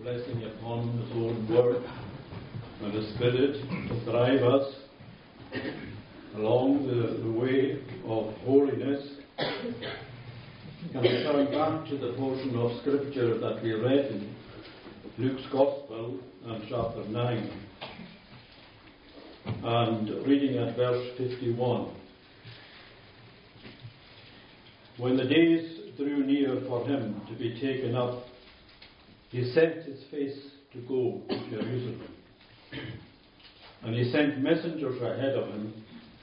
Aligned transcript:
Blessing 0.00 0.44
upon 0.44 0.98
His 0.98 1.10
own 1.16 1.48
word 1.48 1.82
and 2.82 2.92
the 2.92 3.12
Spirit 3.14 3.54
to 3.88 4.04
drive 4.04 4.42
us 4.42 4.72
along 6.36 6.86
the, 6.86 7.22
the 7.24 7.32
way 7.32 7.80
of 8.06 8.36
holiness. 8.44 9.02
And 9.38 11.02
going 11.02 11.50
back 11.50 11.88
to 11.88 11.98
the 11.98 12.12
portion 12.16 12.56
of 12.56 12.80
Scripture 12.82 13.38
that 13.38 13.62
we 13.64 13.72
read 13.72 14.12
in 14.12 14.34
Luke's 15.18 15.42
Gospel 15.50 16.20
and 16.46 16.62
chapter 16.68 17.04
9 17.08 17.60
and 19.64 20.08
reading 20.24 20.58
at 20.58 20.76
verse 20.76 21.18
51. 21.18 21.96
When 24.98 25.16
the 25.16 25.24
days 25.24 25.80
drew 25.96 26.24
near 26.24 26.62
for 26.68 26.86
him 26.86 27.20
to 27.28 27.34
be 27.36 27.58
taken 27.60 27.96
up, 27.96 28.26
he 29.34 29.50
set 29.50 29.82
his 29.82 29.98
face 30.12 30.38
to 30.72 30.78
go 30.86 31.20
to 31.28 31.50
Jerusalem. 31.50 32.08
And 33.82 33.92
he 33.96 34.08
sent 34.12 34.40
messengers 34.40 35.02
ahead 35.02 35.34
of 35.34 35.48
him, 35.48 35.74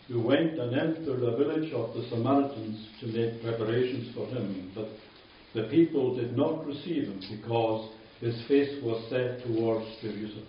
who 0.07 0.21
went 0.21 0.57
and 0.57 0.73
entered 0.73 1.21
a 1.21 1.35
village 1.35 1.73
of 1.73 1.93
the 1.93 2.07
Samaritans 2.09 2.87
to 3.01 3.07
make 3.07 3.43
preparations 3.43 4.15
for 4.15 4.27
him. 4.27 4.71
But 4.73 4.87
the 5.53 5.67
people 5.67 6.15
did 6.15 6.37
not 6.37 6.65
receive 6.65 7.03
him 7.03 7.21
because 7.37 7.91
his 8.21 8.41
face 8.47 8.81
was 8.81 9.05
set 9.09 9.43
towards 9.45 9.85
Jerusalem. 10.01 10.47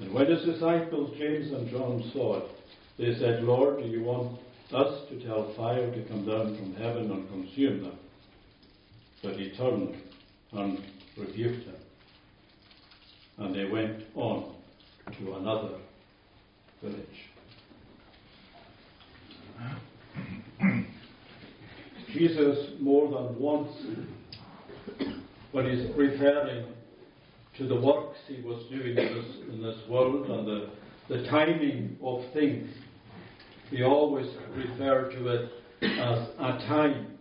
And 0.00 0.12
when 0.12 0.26
his 0.26 0.44
disciples, 0.44 1.16
James 1.18 1.50
and 1.50 1.70
John, 1.70 2.10
saw 2.12 2.40
it, 2.40 2.50
they 2.98 3.14
said, 3.18 3.42
Lord, 3.42 3.82
do 3.82 3.88
you 3.88 4.02
want 4.02 4.38
us 4.70 5.08
to 5.08 5.24
tell 5.24 5.54
fire 5.56 5.90
to 5.90 6.08
come 6.08 6.26
down 6.26 6.58
from 6.58 6.74
heaven 6.74 7.10
and 7.10 7.26
consume 7.30 7.84
them? 7.84 7.98
But 9.22 9.36
he 9.36 9.56
turned 9.56 9.96
and 10.52 10.78
rebuked 11.16 11.66
them. 11.66 11.76
And 13.38 13.54
they 13.54 13.64
went 13.64 14.02
on 14.14 14.54
to 15.18 15.34
another 15.34 15.78
village. 16.82 17.06
Jesus, 22.12 22.72
more 22.80 23.10
than 23.10 23.38
once, 23.40 23.72
when 25.52 25.70
he's 25.70 25.88
referring 25.96 26.66
to 27.56 27.66
the 27.68 27.80
works 27.80 28.18
he 28.26 28.42
was 28.42 28.64
doing 28.70 28.96
in 28.96 28.96
this, 28.96 29.36
in 29.50 29.62
this 29.62 29.76
world 29.88 30.28
and 30.28 30.46
the, 30.46 30.70
the 31.08 31.28
timing 31.28 31.96
of 32.02 32.22
things, 32.32 32.70
he 33.70 33.82
always 33.82 34.26
referred 34.54 35.12
to 35.12 35.28
it 35.28 35.50
as 35.82 36.28
a 36.38 36.66
time. 36.68 37.18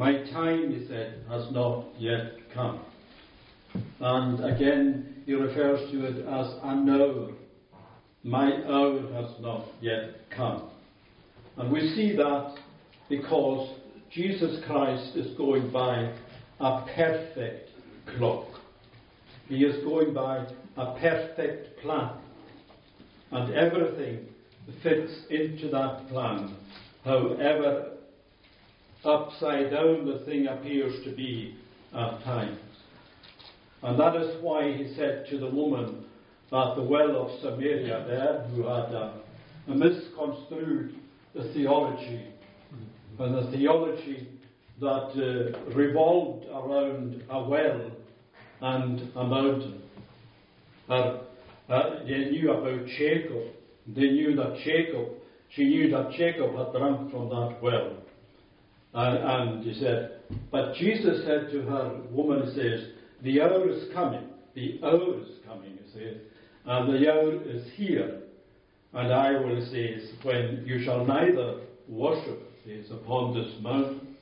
My 0.00 0.14
time, 0.30 0.72
he 0.72 0.86
said, 0.86 1.26
has 1.28 1.52
not 1.52 1.84
yet 1.98 2.32
come. 2.54 2.80
And 4.00 4.42
again, 4.42 5.22
he 5.26 5.34
refers 5.34 5.90
to 5.90 6.06
it 6.06 6.26
as 6.26 6.54
an 6.62 6.88
hour. 6.88 7.32
My 8.24 8.64
hour 8.66 9.02
has 9.12 9.38
not 9.42 9.66
yet 9.82 10.14
come. 10.34 10.70
And 11.58 11.70
we 11.70 11.80
see 11.94 12.16
that 12.16 12.56
because 13.10 13.76
Jesus 14.10 14.64
Christ 14.66 15.16
is 15.16 15.36
going 15.36 15.70
by 15.70 16.14
a 16.60 16.86
perfect 16.96 17.68
clock. 18.16 18.46
He 19.48 19.64
is 19.66 19.84
going 19.84 20.14
by 20.14 20.46
a 20.78 20.98
perfect 20.98 21.78
plan. 21.82 22.12
And 23.32 23.52
everything 23.52 24.28
fits 24.82 25.12
into 25.28 25.68
that 25.68 26.08
plan, 26.08 26.56
however 27.04 27.98
upside 29.04 29.70
down 29.70 30.06
the 30.06 30.22
thing 30.24 30.46
appears 30.46 31.04
to 31.04 31.14
be 31.14 31.56
at 31.94 32.22
times. 32.24 32.58
And 33.82 33.98
that 33.98 34.16
is 34.16 34.42
why 34.42 34.72
he 34.72 34.94
said 34.94 35.26
to 35.30 35.38
the 35.38 35.48
woman 35.48 36.04
at 36.52 36.74
the 36.74 36.82
well 36.82 37.16
of 37.16 37.40
Samaria 37.40 38.04
there, 38.06 38.46
who 38.50 38.62
had 38.66 38.92
a, 38.92 39.20
a 39.68 39.74
misconstrued 39.74 40.94
the 41.34 41.52
theology, 41.54 42.26
and 43.18 43.34
the 43.34 43.56
theology 43.56 44.28
that 44.80 44.86
uh, 44.86 45.74
revolved 45.74 46.46
around 46.46 47.22
a 47.30 47.42
well 47.42 47.90
and 48.60 49.00
a 49.14 49.24
mountain. 49.24 49.82
Uh, 50.88 51.18
uh, 51.68 52.04
they 52.04 52.30
knew 52.30 52.50
about 52.50 52.86
Jacob. 52.98 53.54
They 53.86 54.10
knew 54.10 54.34
that 54.36 54.56
Jacob, 54.64 55.08
she 55.50 55.64
knew 55.64 55.90
that 55.90 56.12
Jacob 56.12 56.54
had 56.56 56.72
drunk 56.72 57.10
from 57.12 57.28
that 57.28 57.58
well. 57.62 57.96
And, 58.92 59.18
and 59.18 59.64
he 59.64 59.78
said, 59.80 60.20
but 60.50 60.74
Jesus 60.74 61.24
said 61.24 61.50
to 61.52 61.62
her, 61.62 62.00
woman, 62.10 62.52
says, 62.54 62.88
the 63.22 63.40
hour 63.40 63.68
is 63.68 63.92
coming. 63.92 64.26
The 64.54 64.80
hour 64.82 65.20
is 65.20 65.28
coming, 65.46 65.78
he 65.84 65.92
says, 65.92 66.16
and 66.66 66.92
the 66.92 67.10
hour 67.10 67.42
is 67.44 67.64
here. 67.74 68.20
And 68.92 69.12
I 69.12 69.32
will 69.32 69.64
say, 69.70 69.96
when 70.22 70.64
you 70.66 70.82
shall 70.84 71.06
neither 71.06 71.60
worship, 71.88 72.42
says, 72.66 72.90
upon 72.90 73.34
this 73.34 73.52
mountain, 73.60 74.16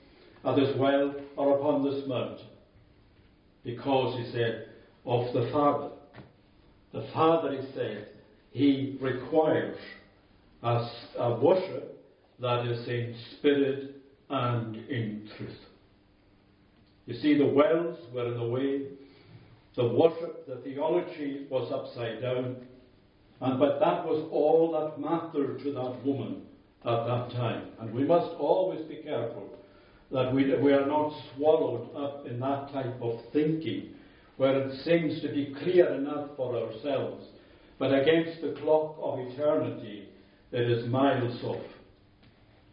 at 0.45 0.57
this 0.57 0.77
well, 0.77 1.15
or 1.37 1.59
upon 1.59 1.83
this 1.83 2.07
mountain. 2.07 2.47
Because, 3.65 4.19
he 4.19 4.33
said, 4.33 4.69
of 5.07 5.33
the 5.33 5.49
Father. 5.53 5.91
The 6.93 7.09
Father, 7.13 7.61
he 7.61 7.73
said, 7.75 8.09
he 8.51 8.99
requires 9.01 9.79
a, 10.63 10.89
a 11.19 11.41
worship 11.41 12.05
that 12.41 12.67
is 12.67 12.87
in 12.87 13.17
spirit 13.39 13.98
and 14.31 14.77
in 14.89 15.29
truth. 15.37 15.59
You 17.07 17.15
see, 17.15 17.39
the 17.39 17.47
wells 17.47 17.99
were 18.13 18.27
in 18.27 18.37
the 18.37 18.47
way, 18.47 18.83
the 19.77 19.89
worship, 19.89 20.47
the 20.47 20.57
theology 20.57 21.47
was 21.49 21.73
upside 21.73 22.21
down, 22.21 22.57
and 23.41 23.59
but 23.59 23.79
that 23.81 24.05
was 24.05 24.29
all 24.31 24.73
that 24.73 25.01
mattered 25.01 25.61
to 25.63 25.73
that 25.73 26.05
woman 26.05 26.43
at 26.85 27.07
that 27.07 27.31
time. 27.33 27.69
And 27.81 27.95
we 27.95 28.05
must 28.05 28.35
always 28.39 28.83
be 28.87 28.97
careful 28.97 29.49
that 30.11 30.35
we, 30.35 30.55
we 30.57 30.73
are 30.73 30.87
not 30.87 31.13
swallowed 31.37 31.95
up 31.97 32.27
in 32.27 32.41
that 32.41 32.73
type 32.73 33.01
of 33.01 33.21
thinking, 33.33 33.95
where 34.37 34.59
it 34.59 34.85
seems 34.85 35.21
to 35.23 35.29
be 35.29 35.55
clear 35.63 35.95
enough 35.95 36.31
for 36.37 36.57
ourselves, 36.57 37.25
but 37.79 37.93
against 37.93 38.41
the 38.41 38.57
clock 38.61 38.97
of 39.01 39.19
eternity, 39.21 40.09
it 40.53 40.71
is 40.71 40.89
miles 40.89 41.43
off. 41.45 41.65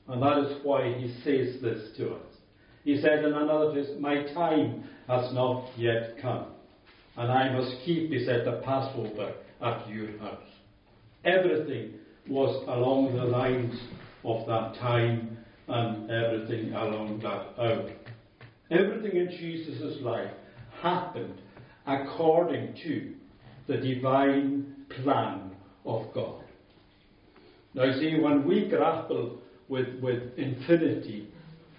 And 0.07 0.21
that 0.21 0.37
is 0.39 0.63
why 0.63 0.93
he 0.93 1.07
says 1.23 1.61
this 1.61 1.95
to 1.97 2.13
us. 2.13 2.35
He 2.83 3.01
said 3.01 3.25
in 3.25 3.33
another 3.33 3.71
place, 3.71 3.89
My 3.99 4.23
time 4.33 4.83
has 5.07 5.33
not 5.33 5.69
yet 5.77 6.15
come. 6.21 6.47
And 7.17 7.31
I 7.31 7.51
must 7.51 7.77
keep, 7.83 8.11
he 8.11 8.25
said, 8.25 8.45
the 8.45 8.61
Passover 8.63 9.33
at 9.61 9.89
your 9.89 10.17
house. 10.19 10.43
Everything 11.23 11.93
was 12.27 12.63
along 12.67 13.15
the 13.15 13.23
lines 13.23 13.79
of 14.23 14.45
that 14.47 14.75
time 14.79 15.37
and 15.67 16.11
everything 16.11 16.73
along 16.73 17.19
that 17.19 17.59
hour. 17.59 17.89
Everything 18.69 19.17
in 19.17 19.29
Jesus' 19.29 20.01
life 20.01 20.31
happened 20.81 21.39
according 21.87 22.75
to 22.83 23.13
the 23.67 23.77
divine 23.77 24.85
plan 25.03 25.51
of 25.85 26.13
God. 26.13 26.43
Now, 27.73 27.91
see, 27.99 28.19
when 28.19 28.47
we 28.47 28.67
grapple 28.67 29.39
with, 29.69 29.87
with 30.01 30.37
infinity. 30.37 31.27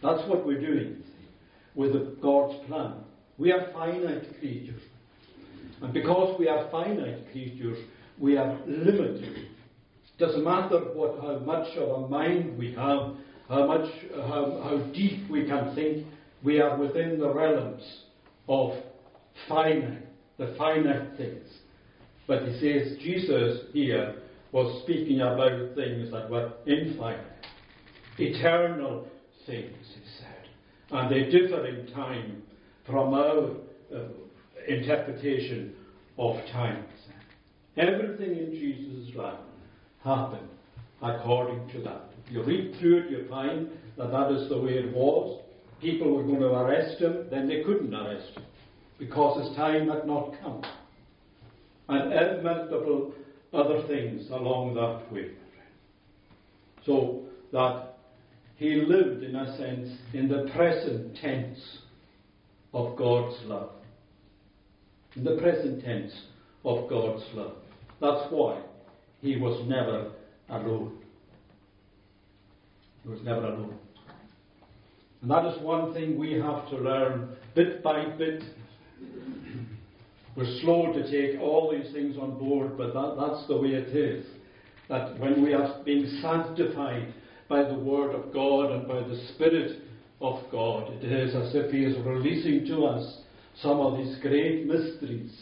That's 0.03 0.29
what 0.29 0.47
we're 0.47 0.61
doing 0.61 1.03
with 1.75 2.21
God's 2.21 2.67
plan. 2.67 2.95
We 3.39 3.53
are 3.53 3.71
finite 3.73 4.39
creatures. 4.41 4.83
And 5.83 5.93
because 5.93 6.39
we 6.39 6.49
are 6.49 6.71
finite 6.71 7.31
creatures, 7.33 7.79
we 8.19 8.37
are 8.37 8.59
limited. 8.67 9.23
It 9.25 10.19
doesn't 10.19 10.45
matter 10.45 10.79
what, 10.95 11.21
how 11.21 11.39
much 11.41 11.77
of 11.77 12.05
a 12.05 12.09
mind 12.09 12.59
we 12.59 12.73
have, 12.73 13.13
how 13.49 13.67
much, 13.67 13.91
how, 14.15 14.61
how 14.65 14.91
deep 14.95 15.31
we 15.31 15.47
can 15.47 15.75
think, 15.75 16.07
we 16.43 16.61
are 16.61 16.79
within 16.79 17.19
the 17.19 17.33
realms 17.33 17.83
of 18.49 18.73
finite, 19.49 20.07
the 20.39 20.55
finite 20.57 21.17
things. 21.19 21.47
But 22.27 22.43
he 22.45 22.53
says 22.55 22.99
Jesus 22.99 23.67
here 23.73 24.17
was 24.53 24.83
speaking 24.83 25.21
about 25.21 25.75
things 25.75 26.11
that 26.13 26.31
were 26.31 26.53
infinite 26.67 27.36
eternal 28.19 29.07
things, 29.47 29.77
he 29.95 30.01
said. 30.19 30.49
And 30.91 31.11
they 31.11 31.25
differ 31.31 31.67
in 31.67 31.87
time 31.93 32.43
from 32.87 33.15
our 33.15 33.51
uh, 33.95 33.99
interpretation 34.69 35.75
of 36.19 36.37
time. 36.53 36.85
Everything 37.77 38.37
in 38.37 38.51
Jesus' 38.53 39.15
life 39.15 39.39
happened 40.03 40.49
according 41.03 41.69
to 41.73 41.81
that. 41.83 42.05
If 42.27 42.33
You 42.33 42.43
read 42.43 42.77
through 42.81 43.05
it, 43.05 43.11
you 43.11 43.27
find 43.29 43.69
that 43.99 44.11
that 44.11 44.33
is 44.33 44.49
the 44.49 44.59
way 44.59 44.73
it 44.73 44.95
was. 44.95 45.41
People 45.81 46.17
were 46.17 46.23
going 46.23 46.41
to 46.41 46.47
arrest 46.47 47.01
him, 47.01 47.27
then 47.31 47.47
they 47.47 47.63
couldn't 47.63 47.95
arrest 47.95 48.35
him 48.35 48.45
because 48.99 49.47
his 49.47 49.57
time 49.57 49.89
had 49.89 50.07
not 50.07 50.33
come. 50.41 50.63
And 51.89 52.43
multiple 52.43 53.13
other 53.53 53.87
things 53.87 54.29
along 54.31 54.75
that 54.75 55.13
way. 55.13 55.33
So 56.85 57.23
that 57.53 57.96
he 58.57 58.75
lived, 58.75 59.23
in 59.23 59.37
a 59.37 59.57
sense, 59.57 59.91
in 60.15 60.29
the 60.29 60.51
present 60.55 61.17
tense 61.17 61.59
of 62.73 62.97
God's 62.97 63.37
love. 63.45 63.71
in 65.15 65.25
the 65.25 65.37
present 65.37 65.83
tense 65.83 66.13
of 66.65 66.89
God's 66.91 67.25
love. 67.35 67.55
That's 68.01 68.31
why 68.31 68.61
he 69.23 69.37
was 69.37 69.67
never 69.67 70.13
alone. 70.51 70.99
He 73.03 73.09
was 73.09 73.21
never 73.23 73.47
alone. 73.47 73.79
And 75.23 75.31
that 75.31 75.47
is 75.47 75.63
one 75.63 75.95
thing 75.95 76.19
we 76.19 76.33
have 76.35 76.69
to 76.69 76.77
learn 76.77 77.35
bit 77.55 77.83
by 77.83 78.05
bit. 78.19 78.43
We're 80.37 80.61
slow 80.61 80.93
to 80.93 81.11
take 81.11 81.41
all 81.41 81.73
these 81.75 81.91
things 81.95 82.19
on 82.19 82.39
board, 82.39 82.77
but 82.77 82.93
that, 82.93 83.17
that's 83.19 83.49
the 83.49 83.57
way 83.57 83.69
it 83.71 83.97
is. 83.97 84.27
That 84.91 85.19
when 85.19 85.43
we 85.43 85.55
are 85.55 85.83
being 85.85 86.21
sanctified 86.21 87.15
by 87.49 87.63
the 87.63 87.75
Word 87.75 88.15
of 88.15 88.33
God 88.33 88.73
and 88.73 88.89
by 88.89 89.01
the 89.01 89.21
Spirit 89.35 89.83
of 90.21 90.43
God, 90.51 90.93
it 91.03 91.13
is 91.13 91.35
as 91.35 91.55
if 91.55 91.71
He 91.71 91.85
is 91.85 91.97
releasing 92.05 92.67
to 92.67 92.85
us 92.87 93.19
some 93.63 93.81
of 93.81 93.99
these 93.99 94.17
great 94.21 94.67
mysteries 94.67 95.33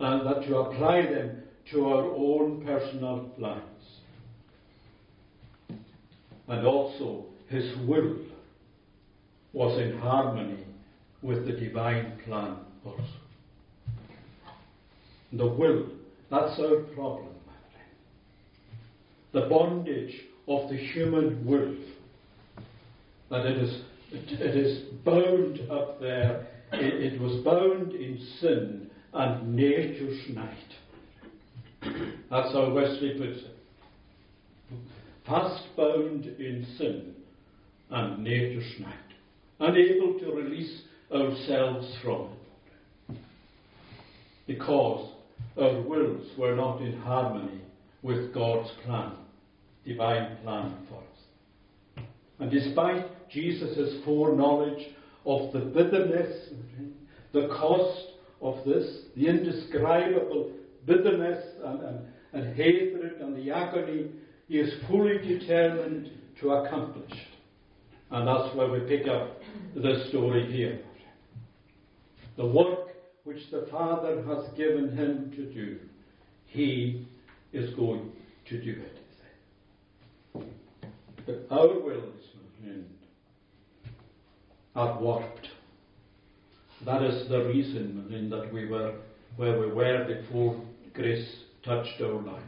and 0.00 0.26
that 0.26 0.46
to 0.46 0.56
apply 0.56 1.02
them 1.02 1.42
to 1.70 1.86
our 1.86 2.04
own 2.04 2.64
personal 2.64 3.30
lives. 3.38 3.62
And 6.48 6.66
also, 6.66 7.26
His 7.48 7.74
will 7.86 8.16
was 9.52 9.78
in 9.80 9.98
harmony 9.98 10.64
with 11.22 11.46
the 11.46 11.52
divine 11.52 12.18
plan 12.24 12.56
also. 12.84 13.02
The 15.32 15.46
will, 15.46 15.86
that's 16.30 16.58
our 16.60 16.82
problem, 16.94 17.34
The 19.32 19.46
bondage 19.48 20.14
of 20.46 20.68
the 20.68 20.76
human 20.76 21.44
will, 21.46 21.74
that 23.30 23.46
it 23.46 23.56
is, 23.56 23.82
it 24.12 24.56
is 24.56 24.82
bound 25.04 25.60
up 25.70 26.00
there, 26.00 26.46
it, 26.72 27.14
it 27.14 27.20
was 27.20 27.42
bound 27.44 27.92
in 27.92 28.18
sin 28.40 28.90
and 29.12 29.54
nature's 29.54 30.20
night. 30.30 30.58
That's 32.30 32.52
how 32.52 32.72
Wesley 32.72 33.14
puts 33.18 33.40
it. 33.40 33.56
Fast 35.26 35.64
bound 35.76 36.26
in 36.26 36.66
sin 36.76 37.14
and 37.90 38.22
nature's 38.22 38.80
night, 38.80 38.94
unable 39.60 40.18
to 40.18 40.32
release 40.32 40.82
ourselves 41.12 41.96
from 42.02 42.28
it. 43.08 43.16
Because 44.46 45.10
our 45.58 45.80
wills 45.80 46.28
were 46.36 46.54
not 46.54 46.82
in 46.82 46.98
harmony 47.00 47.60
with 48.02 48.34
God's 48.34 48.70
plan, 48.84 49.12
divine 49.84 50.36
plan 50.42 50.76
for 50.88 50.96
us. 50.96 52.04
And 52.38 52.50
despite 52.50 53.28
Jesus' 53.28 54.02
foreknowledge 54.04 54.88
of 55.26 55.52
the 55.52 55.60
bitterness, 55.60 56.50
the 57.32 57.48
cost 57.48 58.12
of 58.40 58.64
this, 58.64 59.06
the 59.16 59.26
indescribable 59.26 60.52
bitterness 60.86 61.44
and, 61.64 61.80
and, 61.80 62.00
and 62.32 62.56
hatred 62.56 63.20
and 63.20 63.36
the 63.36 63.50
agony, 63.50 64.10
he 64.48 64.58
is 64.58 64.72
fully 64.88 65.18
determined 65.18 66.10
to 66.40 66.50
accomplish. 66.50 67.12
And 68.10 68.28
that's 68.28 68.54
where 68.54 68.70
we 68.70 68.80
pick 68.80 69.08
up 69.08 69.40
the 69.74 70.04
story 70.08 70.50
here. 70.52 70.80
The 72.36 72.46
work 72.46 72.90
which 73.24 73.50
the 73.50 73.66
Father 73.70 74.22
has 74.24 74.52
given 74.56 74.96
him 74.96 75.32
to 75.36 75.46
do, 75.52 75.78
he 76.46 77.08
is 77.52 77.74
going 77.74 78.12
to 78.48 78.62
do 78.62 78.72
it. 78.72 79.03
But 81.26 81.46
our 81.50 81.68
will 81.68 81.92
is 81.92 82.26
not 82.34 82.66
wills 82.66 82.84
are 84.74 85.00
warped. 85.00 85.48
That 86.84 87.02
is 87.02 87.28
the 87.28 87.44
reason 87.44 88.10
in 88.10 88.28
that 88.30 88.52
we 88.52 88.66
were 88.66 88.96
where 89.36 89.58
we 89.58 89.66
were 89.72 90.04
before 90.04 90.60
grace 90.92 91.28
touched 91.64 92.00
our 92.00 92.20
lives. 92.20 92.44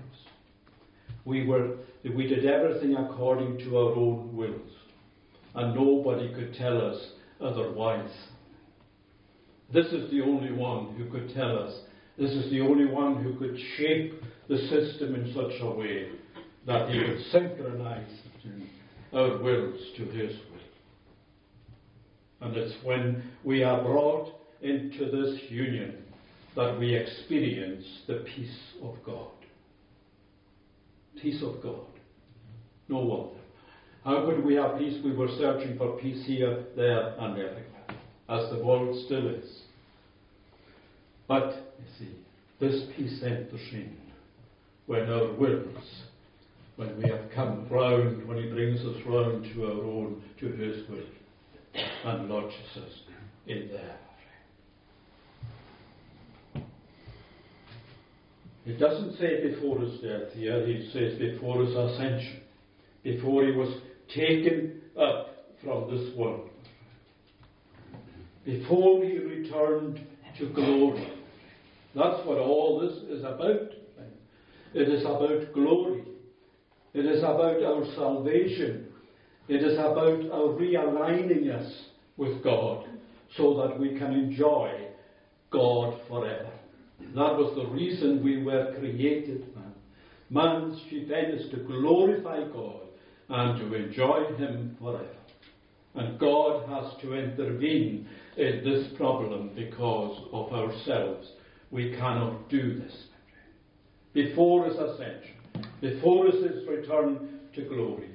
We 1.25 1.47
were 1.47 1.77
we 2.05 2.27
did 2.27 2.45
everything 2.45 2.95
according 2.97 3.59
to 3.59 3.79
our 3.79 3.95
own 3.95 4.37
wills, 4.37 4.71
and 5.55 5.75
nobody 5.75 6.33
could 6.35 6.55
tell 6.55 6.81
us 6.81 7.13
otherwise. 7.41 8.13
This 9.73 9.87
is 9.87 10.11
the 10.11 10.21
only 10.21 10.53
one 10.53 10.95
who 10.95 11.11
could 11.11 11.35
tell 11.35 11.59
us. 11.59 11.81
This 12.19 12.31
is 12.31 12.51
the 12.51 12.61
only 12.61 12.87
one 12.87 13.23
who 13.23 13.37
could 13.37 13.59
shape 13.77 14.23
the 14.49 14.59
system 14.59 15.15
in 15.15 15.33
such 15.35 15.61
a 15.61 15.71
way 15.71 16.11
that 16.67 16.89
he 16.91 16.99
would 16.99 17.21
synchronize 17.33 18.26
our 19.17 19.39
wills 19.39 19.81
to 19.97 20.05
his 20.05 20.37
will. 20.37 20.61
And 22.43 22.57
it's 22.57 22.75
when 22.85 23.23
we 23.45 23.63
are 23.63 23.83
brought 23.83 24.29
into 24.61 25.11
this 25.11 25.41
union 25.51 25.97
that 26.55 26.79
we 26.79 26.95
experience 26.95 27.85
the 28.07 28.25
peace 28.35 28.59
of 28.83 28.95
God. 29.05 29.31
Peace 31.21 31.43
of 31.43 31.63
God. 31.63 31.87
No 32.89 32.99
wonder. 32.99 33.41
How 34.05 34.25
could 34.27 34.45
we 34.45 34.55
have 34.55 34.79
peace? 34.79 35.03
We 35.05 35.13
were 35.13 35.29
searching 35.39 35.77
for 35.77 35.99
peace 35.99 36.25
here, 36.27 36.65
there, 36.77 37.15
and 37.19 37.33
everywhere 37.33 37.63
as 38.29 38.51
the 38.51 38.65
world 38.65 39.05
still 39.07 39.29
is. 39.29 39.63
But, 41.29 41.75
you 41.79 41.85
see, 41.99 42.13
this 42.61 42.85
peace 42.97 43.21
enters 43.23 43.61
in 43.73 43.97
when 44.87 45.11
our 45.11 45.33
wills, 45.33 46.03
when 46.77 46.97
we 47.03 47.09
have 47.11 47.31
come 47.35 47.67
round, 47.71 48.27
when 48.27 48.39
He 48.39 48.49
brings 48.49 48.81
us 48.81 48.97
round 49.07 49.45
to 49.55 49.65
our 49.65 49.85
own, 49.85 50.23
to 50.41 50.47
His 50.49 50.89
will, 50.89 51.83
and 52.05 52.29
lodges 52.29 52.55
us 52.77 52.93
in 53.47 53.69
there. 53.73 53.99
It 58.67 58.79
doesn't 58.81 59.17
say 59.19 59.49
before 59.49 59.79
his 59.79 60.01
death 60.01 60.33
here, 60.35 60.67
he 60.67 60.91
says 60.93 61.17
before 61.21 61.65
his 61.65 61.73
ascension, 61.77 62.41
before 63.05 63.45
he 63.45 63.53
was 63.53 63.81
taken 64.13 64.81
up 64.99 65.29
from 65.63 65.89
this 65.89 66.17
world 66.17 66.51
before 68.47 69.05
he 69.05 69.19
returned 69.19 70.01
to 70.39 70.49
glory. 70.51 71.13
That's 71.95 72.25
what 72.25 72.39
all 72.39 72.81
this 72.81 72.97
is 73.11 73.25
about. 73.25 73.73
It 74.73 74.89
is 74.89 75.03
about 75.03 75.53
glory. 75.53 76.05
It 76.97 77.05
is 77.05 77.23
about 77.23 77.63
our 77.63 77.85
salvation. 77.95 78.87
It 79.49 79.63
is 79.63 79.75
about 79.75 80.31
our 80.33 80.57
realigning 80.59 81.55
us 81.55 81.71
with 82.17 82.43
God 82.43 82.89
so 83.37 83.55
that 83.59 83.79
we 83.79 83.99
can 83.99 84.15
enjoy 84.15 84.89
God 85.51 86.01
forever. 86.09 86.51
That 87.15 87.37
was 87.37 87.55
the 87.55 87.71
reason 87.71 88.25
we 88.25 88.43
were 88.43 88.75
created, 88.79 89.55
man. 89.55 89.75
Man's 90.31 90.81
end 90.91 91.39
is 91.39 91.51
to 91.51 91.59
glorify 91.59 92.45
God 92.51 92.81
and 93.29 93.61
to 93.61 93.75
enjoy 93.75 94.35
Him 94.39 94.75
forever. 94.81 95.05
And 95.97 96.19
God 96.19 96.67
has 96.67 96.99
to 97.03 97.13
intervene 97.13 98.09
in 98.39 98.65
this 98.65 98.97
problem 98.97 99.51
because 99.55 100.19
of 100.33 100.51
ourselves. 100.51 101.29
We 101.71 101.91
cannot 101.91 102.49
do 102.49 102.79
this. 102.79 102.95
Before 104.15 104.65
his 104.65 104.77
ascension, 104.77 105.36
before 105.81 106.27
his 106.27 106.67
return 106.69 107.41
to 107.55 107.63
glory, 107.63 108.11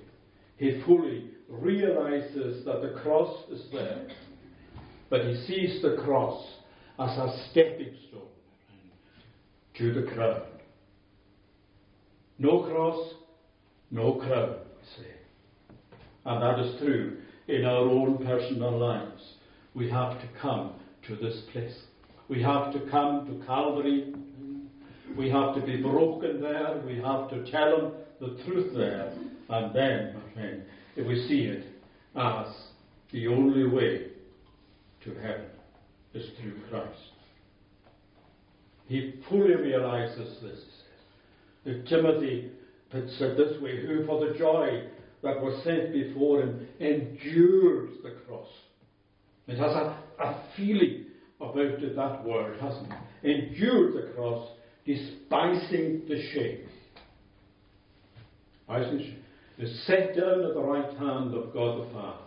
he 0.57 0.81
fully 0.85 1.29
realizes 1.49 2.63
that 2.65 2.81
the 2.81 2.99
cross 3.01 3.49
is 3.51 3.65
there, 3.71 4.07
but 5.09 5.25
he 5.25 5.35
sees 5.47 5.81
the 5.81 5.97
cross 6.03 6.45
as 6.99 7.17
a 7.17 7.47
stepping 7.49 7.93
stone 8.07 8.21
to 9.77 9.93
the 9.93 10.11
crown. 10.11 10.43
No 12.37 12.63
cross, 12.63 13.13
no 13.89 14.15
crown, 14.15 14.55
we 14.79 15.03
say. 15.03 15.11
And 16.25 16.41
that 16.41 16.59
is 16.59 16.79
true 16.79 17.17
in 17.47 17.65
our 17.65 17.83
own 17.83 18.17
personal 18.19 18.77
lives. 18.77 19.33
We 19.73 19.89
have 19.89 20.19
to 20.21 20.27
come 20.41 20.73
to 21.07 21.15
this 21.15 21.41
place. 21.51 21.75
We 22.29 22.41
have 22.43 22.71
to 22.73 22.79
come 22.89 23.25
to 23.27 23.45
Calvary. 23.45 24.13
We 25.17 25.29
have 25.29 25.55
to 25.55 25.61
be 25.61 25.81
broken 25.81 26.41
there. 26.41 26.81
We 26.85 26.97
have 26.97 27.29
to 27.29 27.51
tell 27.51 27.77
them 27.77 27.91
the 28.19 28.43
truth 28.43 28.73
there. 28.75 29.13
And 29.49 29.75
then, 29.75 30.15
my 30.15 30.33
friend, 30.33 30.63
if 30.95 31.07
we 31.07 31.27
see 31.27 31.43
it 31.43 31.65
as 32.15 32.47
the 33.11 33.27
only 33.27 33.67
way 33.67 34.07
to 35.03 35.13
heaven 35.15 35.45
is 36.13 36.25
through 36.39 36.55
Christ. 36.69 36.97
He 38.87 39.15
fully 39.29 39.55
realizes 39.55 40.41
this. 40.41 40.59
If 41.63 41.87
Timothy 41.87 42.51
it 42.93 43.37
this 43.37 43.61
way, 43.61 43.85
who 43.85 44.05
for 44.05 44.25
the 44.25 44.37
joy 44.37 44.83
that 45.23 45.41
was 45.41 45.63
set 45.63 45.93
before 45.93 46.41
him 46.41 46.67
endured 46.79 47.89
the 48.03 48.15
cross. 48.27 48.47
It 49.47 49.57
has 49.57 49.71
a, 49.71 49.97
a 50.19 50.43
feeling 50.57 51.05
about 51.39 51.57
it, 51.57 51.95
that 51.95 52.23
word, 52.23 52.59
hasn't 52.59 52.91
it? 52.91 53.29
Endured 53.29 53.93
the 53.93 54.13
cross, 54.13 54.49
despising 54.85 56.03
the 56.07 56.21
shame. 56.33 56.67
Isaac 58.67 59.01
is 59.57 59.85
set 59.85 60.15
down 60.15 60.45
at 60.45 60.53
the 60.53 60.61
right 60.61 60.97
hand 60.97 61.33
of 61.35 61.53
God 61.53 61.81
the 61.81 61.93
Father, 61.93 62.17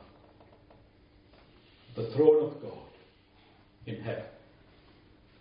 the 1.96 2.10
throne 2.14 2.50
of 2.50 2.62
God 2.62 2.78
in 3.86 4.00
heaven. 4.02 4.24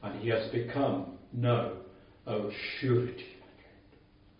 And 0.01 0.21
he 0.21 0.29
has 0.29 0.49
become 0.51 1.17
now 1.31 1.73
our 2.27 2.51
surety, 2.79 3.25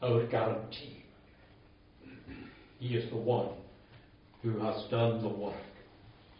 our 0.01 0.25
guarantee. 0.27 1.03
He 2.79 2.95
is 2.95 3.09
the 3.09 3.17
one 3.17 3.49
who 4.41 4.59
has 4.59 4.83
done 4.89 5.21
the 5.21 5.29
work. 5.29 5.55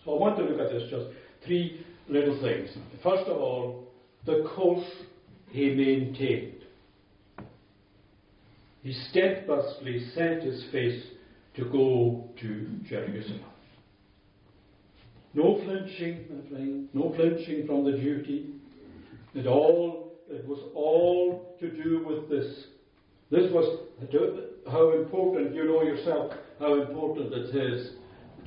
So 0.03 0.15
I 0.15 0.19
want 0.19 0.37
to 0.37 0.43
look 0.43 0.59
at 0.59 0.71
this 0.71 0.89
just 0.89 1.05
three 1.45 1.85
little 2.09 2.39
things. 2.41 2.69
First 3.01 3.29
of 3.29 3.37
all, 3.37 3.87
the 4.25 4.49
course 4.55 4.85
he 5.53 5.69
maintained. 5.69 6.65
He 8.81 8.91
steadfastly 9.11 10.07
set 10.15 10.41
his 10.41 10.65
face 10.71 11.03
to 11.55 11.65
go 11.65 12.27
to 12.41 12.67
Jerusalem. 12.89 13.45
No 15.35 15.61
flinching, 15.63 16.25
my 16.27 16.49
friend, 16.49 16.89
no 16.93 17.13
flinching 17.15 17.67
from 17.67 17.85
the 17.85 17.91
duty. 17.91 18.47
It 19.35 19.45
all, 19.45 20.13
it 20.27 20.43
was 20.47 20.59
all 20.73 21.55
to 21.59 21.69
do 21.69 22.03
with 22.03 22.29
this. 22.31 22.65
This 23.29 23.51
was 23.51 23.79
how 24.71 24.93
important, 24.93 25.53
you 25.53 25.65
know 25.65 25.83
yourself, 25.83 26.33
how 26.59 26.81
important 26.81 27.31
it 27.31 27.55
is 27.55 27.91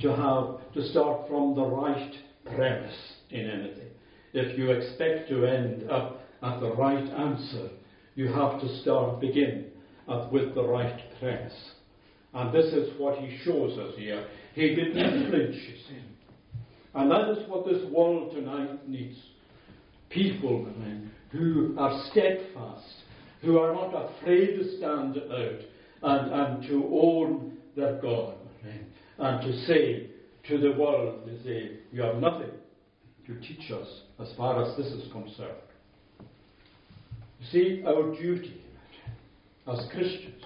to 0.01 0.09
have, 0.09 0.73
to 0.73 0.89
start 0.91 1.29
from 1.29 1.55
the 1.55 1.63
right 1.63 2.13
premise 2.45 3.13
in 3.29 3.49
anything. 3.49 3.91
If 4.33 4.57
you 4.57 4.71
expect 4.71 5.29
to 5.29 5.45
end 5.45 5.89
up 5.89 6.16
at 6.41 6.59
the 6.59 6.71
right 6.73 7.07
answer, 7.09 7.69
you 8.15 8.27
have 8.31 8.59
to 8.61 8.81
start, 8.81 9.19
begin 9.19 9.65
at, 10.09 10.31
with 10.31 10.55
the 10.55 10.63
right 10.63 10.99
premise. 11.19 11.53
And 12.33 12.53
this 12.53 12.73
is 12.73 12.89
what 12.99 13.17
he 13.19 13.37
shows 13.43 13.77
us 13.77 13.93
here. 13.97 14.27
He 14.53 14.75
didn't 14.75 15.29
flinch, 15.29 15.55
you 15.55 15.75
see. 15.87 16.01
And 16.93 17.11
that 17.11 17.29
is 17.29 17.49
what 17.49 17.65
this 17.65 17.83
world 17.91 18.33
tonight 18.33 18.87
needs. 18.87 19.17
People 20.09 20.67
who 21.31 21.75
are 21.77 22.03
steadfast, 22.11 22.85
who 23.41 23.59
are 23.59 23.73
not 23.73 23.93
afraid 23.93 24.57
to 24.57 24.77
stand 24.77 25.17
out 25.17 25.59
and, 26.03 26.33
and 26.33 26.67
to 26.67 26.89
own 26.91 27.57
their 27.75 27.99
God, 28.01 28.35
and 29.19 29.41
to 29.41 29.65
say 29.65 30.09
to 30.47 30.57
the 30.57 30.71
world, 30.71 31.27
they 31.27 31.43
say, 31.43 31.71
you 31.91 32.01
have 32.01 32.17
nothing 32.17 32.51
to 33.25 33.39
teach 33.41 33.71
us 33.71 33.87
as 34.19 34.29
far 34.37 34.63
as 34.63 34.77
this 34.77 34.87
is 34.87 35.11
concerned. 35.11 35.57
You 37.39 37.45
see, 37.51 37.83
our 37.85 38.13
duty 38.15 38.61
as 39.67 39.85
Christians. 39.91 40.43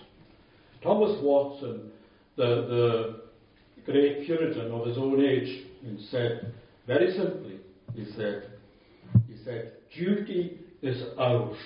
Thomas 0.84 1.18
Watson, 1.22 1.92
the, 2.36 2.44
the 2.44 3.92
great 3.92 4.26
Puritan 4.26 4.72
of 4.72 4.88
his 4.88 4.98
own 4.98 5.24
age, 5.24 5.66
said, 6.10 6.54
very 6.88 7.12
simply, 7.16 7.58
he 7.94 8.06
said, 8.16 8.52
he 9.28 9.36
said, 9.44 9.74
duty 9.96 10.60
is 10.82 11.04
ours. 11.18 11.58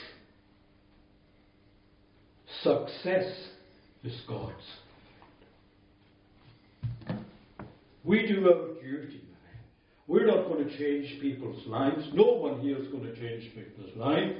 Success 2.62 3.32
is 4.03 4.22
God's. 4.27 4.53
We 8.03 8.27
do 8.27 8.48
our 8.48 8.82
duty. 8.82 9.22
We're 10.08 10.27
not 10.27 10.48
going 10.48 10.63
to 10.67 10.77
change 10.77 11.20
people's 11.22 11.65
lives. 11.65 12.08
No 12.13 12.34
one 12.34 12.60
here 12.60 12.77
is 12.77 12.88
going 12.89 13.03
to 13.03 13.15
change 13.15 13.51
people's 13.55 13.96
lives. 13.96 14.34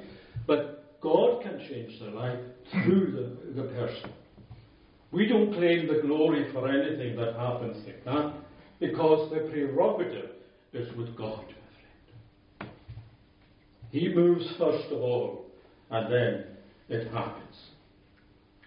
But 0.48 1.00
God 1.01 1.42
can 1.42 1.60
change 1.70 2.00
their 2.00 2.12
life 2.12 2.39
through 2.72 3.12
the, 3.54 3.62
the 3.62 3.68
person. 3.70 4.12
We 5.12 5.27
don't 5.27 5.54
claim 5.54 5.88
the 5.88 6.01
glory 6.01 6.51
for 6.51 6.68
anything 6.68 7.15
that 7.18 7.36
happens 7.36 7.86
like 7.86 8.04
that 8.06 8.34
because 8.80 9.32
the 9.32 9.50
prerogative 9.50 10.32
is 10.74 10.94
with 10.98 11.15
God, 11.15 11.46
He 13.92 14.10
moves 14.10 14.46
first 14.58 14.92
of 14.92 15.01
all, 15.01 15.46
and 15.89 16.12
then 16.12 16.44
it 16.89 17.08
happens. 17.13 17.56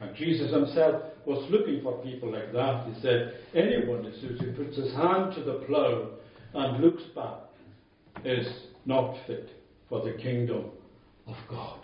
And 0.01 0.15
Jesus 0.17 0.51
himself 0.51 1.03
was 1.27 1.47
looking 1.51 1.83
for 1.83 2.03
people 2.03 2.33
like 2.33 2.53
that. 2.53 2.87
He 2.87 3.01
said, 3.03 3.35
anyone 3.55 4.05
who 4.05 4.53
puts 4.53 4.77
his 4.77 4.95
hand 4.95 5.35
to 5.35 5.43
the 5.43 5.65
plough 5.67 6.11
and 6.55 6.83
looks 6.83 7.03
back 7.15 7.41
is 8.25 8.47
not 8.87 9.17
fit 9.27 9.51
for 9.89 10.03
the 10.03 10.13
kingdom 10.13 10.71
of 11.28 11.37
God. 11.49 11.80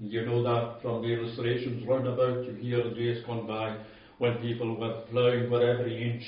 You 0.00 0.26
know 0.26 0.42
that 0.42 0.82
from 0.82 1.02
the 1.02 1.08
illustrations 1.08 1.86
round 1.86 2.08
about 2.08 2.44
you 2.44 2.52
hear 2.54 2.82
days 2.94 3.24
gone 3.24 3.46
by 3.46 3.76
when 4.18 4.38
people 4.38 4.76
were 4.76 5.02
ploughing 5.10 5.50
where 5.50 5.78
every 5.78 6.10
inch 6.10 6.24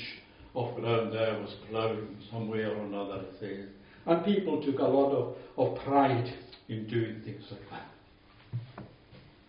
of 0.55 0.75
ground 0.75 1.13
there 1.13 1.39
was 1.39 1.53
ploughed 1.69 2.07
some 2.31 2.47
way 2.47 2.59
or 2.59 2.77
another, 2.77 3.23
it 3.23 3.33
says. 3.39 3.69
And 4.05 4.23
people 4.23 4.63
took 4.63 4.79
a 4.79 4.83
lot 4.83 5.11
of, 5.11 5.35
of 5.57 5.83
pride 5.83 6.31
in 6.69 6.87
doing 6.87 7.21
things 7.25 7.43
like 7.51 7.61
that. 7.71 8.85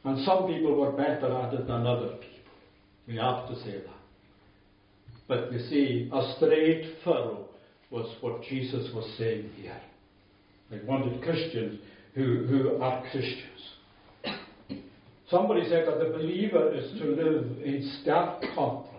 And 0.05 0.25
some 0.25 0.47
people 0.47 0.75
were 0.75 0.93
better 0.93 1.33
at 1.33 1.55
it 1.55 1.67
than 1.67 1.87
other 1.87 2.17
people. 2.17 2.53
We 3.07 3.17
have 3.17 3.49
to 3.49 3.57
say 3.63 3.79
that. 3.79 3.97
But 5.29 5.53
you 5.53 5.59
see, 5.69 6.11
a 6.13 6.35
straight 6.37 6.97
furrow 7.05 7.47
was 7.91 8.17
what 8.21 8.43
Jesus 8.45 8.93
was 8.95 9.13
saying 9.19 9.51
here. 9.57 9.81
They 10.71 10.81
wanted 10.85 11.23
Christians 11.23 11.81
who, 12.17 12.47
who 12.47 12.83
are 12.83 13.03
Christians. 13.13 13.43
Somebody 15.31 15.69
said 15.69 15.87
that 15.87 15.99
the 15.99 16.17
believer 16.17 16.75
is 16.75 16.99
to 16.99 17.05
live 17.05 17.63
in 17.63 17.99
stark 18.03 18.41
contrast 18.55 18.93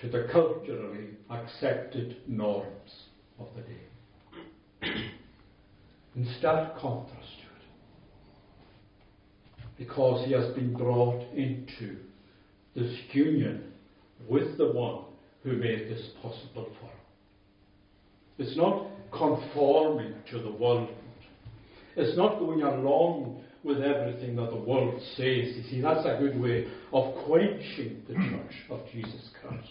to 0.00 0.08
the 0.08 0.28
culturally 0.32 1.08
accepted 1.28 2.18
norms 2.28 2.92
of 3.40 3.48
the 3.56 3.62
day. 3.62 5.02
in 6.14 6.34
stark 6.38 6.78
contrast 6.78 7.32
to 7.40 7.46
it. 9.64 9.70
Because 9.76 10.24
he 10.24 10.32
has 10.34 10.54
been 10.54 10.72
brought 10.72 11.22
into 11.34 11.96
this 12.76 12.96
union 13.12 13.72
with 14.28 14.56
the 14.56 14.70
one 14.70 15.04
who 15.42 15.56
made 15.56 15.88
this 15.88 16.10
possible 16.22 16.68
for 16.78 16.86
him. 16.86 16.92
It's 18.38 18.56
not 18.56 18.86
conforming 19.10 20.14
to 20.30 20.40
the 20.40 20.50
world. 20.50 20.88
It's 21.96 22.16
not 22.16 22.38
going 22.38 22.62
along 22.62 23.42
with 23.64 23.82
everything 23.82 24.36
that 24.36 24.50
the 24.50 24.56
world 24.56 25.00
says. 25.16 25.56
You 25.56 25.62
see, 25.68 25.80
that's 25.80 26.04
a 26.04 26.18
good 26.20 26.40
way 26.40 26.66
of 26.92 27.14
quenching 27.26 28.02
the 28.08 28.14
church 28.14 28.54
of 28.70 28.80
Jesus 28.92 29.30
Christ. 29.40 29.68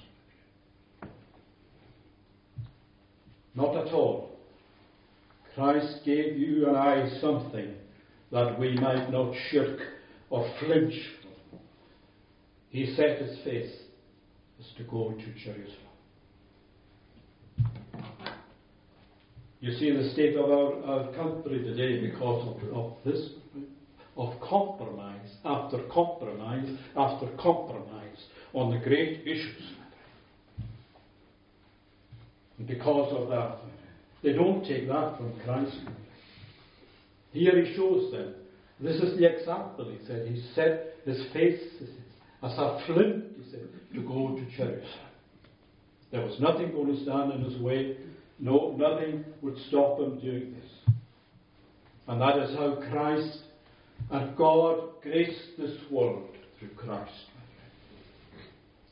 Not 3.55 3.87
at 3.87 3.93
all. 3.93 4.31
Christ 5.55 6.01
gave 6.03 6.37
you 6.37 6.67
and 6.67 6.75
I 6.75 7.09
something 7.21 7.73
that 8.31 8.59
we 8.59 8.75
might 8.75 9.09
not 9.09 9.33
shirk 9.49 9.79
or 10.29 10.51
flinch. 10.59 10.93
He 12.69 12.93
set 12.95 13.19
his 13.19 13.39
face 13.45 13.73
as 14.59 14.65
to 14.77 14.83
go 14.83 15.11
to 15.11 15.33
Jerusalem. 15.41 15.94
You 19.65 19.73
see 19.79 19.89
the 19.89 20.11
state 20.11 20.35
of 20.35 20.45
our, 20.45 20.83
our 20.83 21.11
country 21.13 21.63
today 21.63 21.99
because 21.99 22.47
of, 22.47 22.71
of 22.71 22.93
this 23.03 23.29
of 24.15 24.39
compromise 24.39 25.27
after 25.43 25.79
compromise 25.91 26.69
after 26.95 27.25
compromise 27.41 28.25
on 28.53 28.69
the 28.69 28.77
great 28.85 29.21
issues. 29.21 29.63
Because 32.67 33.11
of 33.17 33.29
that, 33.29 33.57
they 34.21 34.33
don't 34.33 34.63
take 34.63 34.87
that 34.87 35.17
from 35.17 35.33
Christ. 35.43 35.77
Here 37.31 37.65
he 37.65 37.75
shows 37.75 38.11
them. 38.11 38.35
This 38.79 39.01
is 39.01 39.17
the 39.17 39.35
example, 39.35 39.89
he 39.89 40.05
said. 40.05 40.27
He 40.27 40.47
set 40.53 40.93
his 41.05 41.25
face 41.33 41.63
as 42.43 42.51
a 42.51 42.83
flint, 42.85 43.25
he 43.43 43.49
said, 43.49 43.67
to 43.95 44.01
go 44.01 44.35
to 44.35 44.45
Jerusalem. 44.55 44.83
There 46.11 46.21
was 46.21 46.39
nothing 46.39 46.71
going 46.71 46.95
to 46.95 47.01
stand 47.01 47.31
in 47.31 47.41
his 47.49 47.59
way. 47.59 47.97
No, 48.39 48.75
nothing 48.77 49.23
would 49.41 49.57
stop 49.67 49.99
him 49.99 50.19
doing 50.19 50.53
this. 50.53 50.95
And 52.07 52.21
that 52.21 52.37
is 52.39 52.55
how 52.55 52.75
Christ 52.89 53.39
and 54.11 54.35
God 54.37 55.01
graced 55.01 55.57
this 55.57 55.77
world 55.89 56.29
through 56.59 56.69
Christ. 56.69 57.11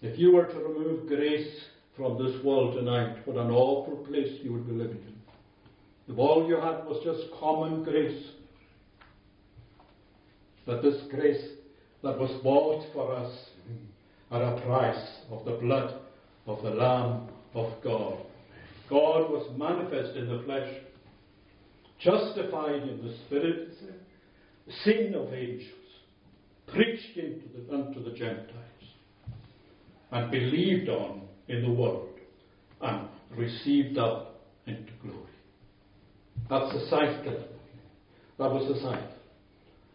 If 0.02 0.18
you 0.18 0.34
were 0.34 0.46
to 0.46 0.58
remove 0.58 1.08
grace 1.08 1.62
from 1.96 2.24
this 2.24 2.44
world 2.44 2.76
tonight, 2.76 3.18
what 3.26 3.38
an 3.38 3.52
awful 3.52 3.98
place 4.06 4.40
you 4.42 4.54
would 4.54 4.68
be 4.68 4.74
living 4.74 4.98
in. 4.98 6.14
If 6.14 6.18
all 6.18 6.48
you 6.48 6.56
had 6.56 6.86
was 6.86 7.02
just 7.04 7.32
common 7.40 7.84
grace, 7.84 8.32
but 10.66 10.82
this 10.82 11.02
grace 11.10 11.42
that 12.04 12.18
was 12.18 12.32
bought 12.44 12.86
for 12.94 13.14
us 13.14 13.32
at 14.32 14.42
a 14.42 14.62
price 14.66 15.08
of 15.30 15.46
the 15.46 15.54
blood 15.54 16.00
of 16.48 16.62
the 16.64 16.72
Lamb 16.72 17.30
of 17.54 17.72
God. 17.84 18.18
God 18.94 19.32
was 19.32 19.50
manifest 19.58 20.16
in 20.16 20.30
the 20.30 20.44
flesh, 20.44 20.70
justified 22.00 22.84
in 22.84 23.04
the 23.04 23.16
Spirit, 23.26 23.70
seen 24.84 25.16
of 25.16 25.34
angels, 25.34 25.72
preached 26.68 27.16
the, 27.16 27.76
unto 27.76 28.04
the 28.04 28.12
Gentiles, 28.12 28.54
and 30.12 30.30
believed 30.30 30.90
on 30.90 31.24
in 31.48 31.64
the 31.64 31.72
world, 31.72 32.08
and 32.82 33.08
received 33.36 33.98
up 33.98 34.42
into 34.68 34.92
glory. 35.02 35.18
That's 36.48 36.72
the 36.74 36.86
cycle. 36.92 37.46
That 38.38 38.52
was 38.52 38.76
the 38.76 38.80
cycle. 38.80 39.08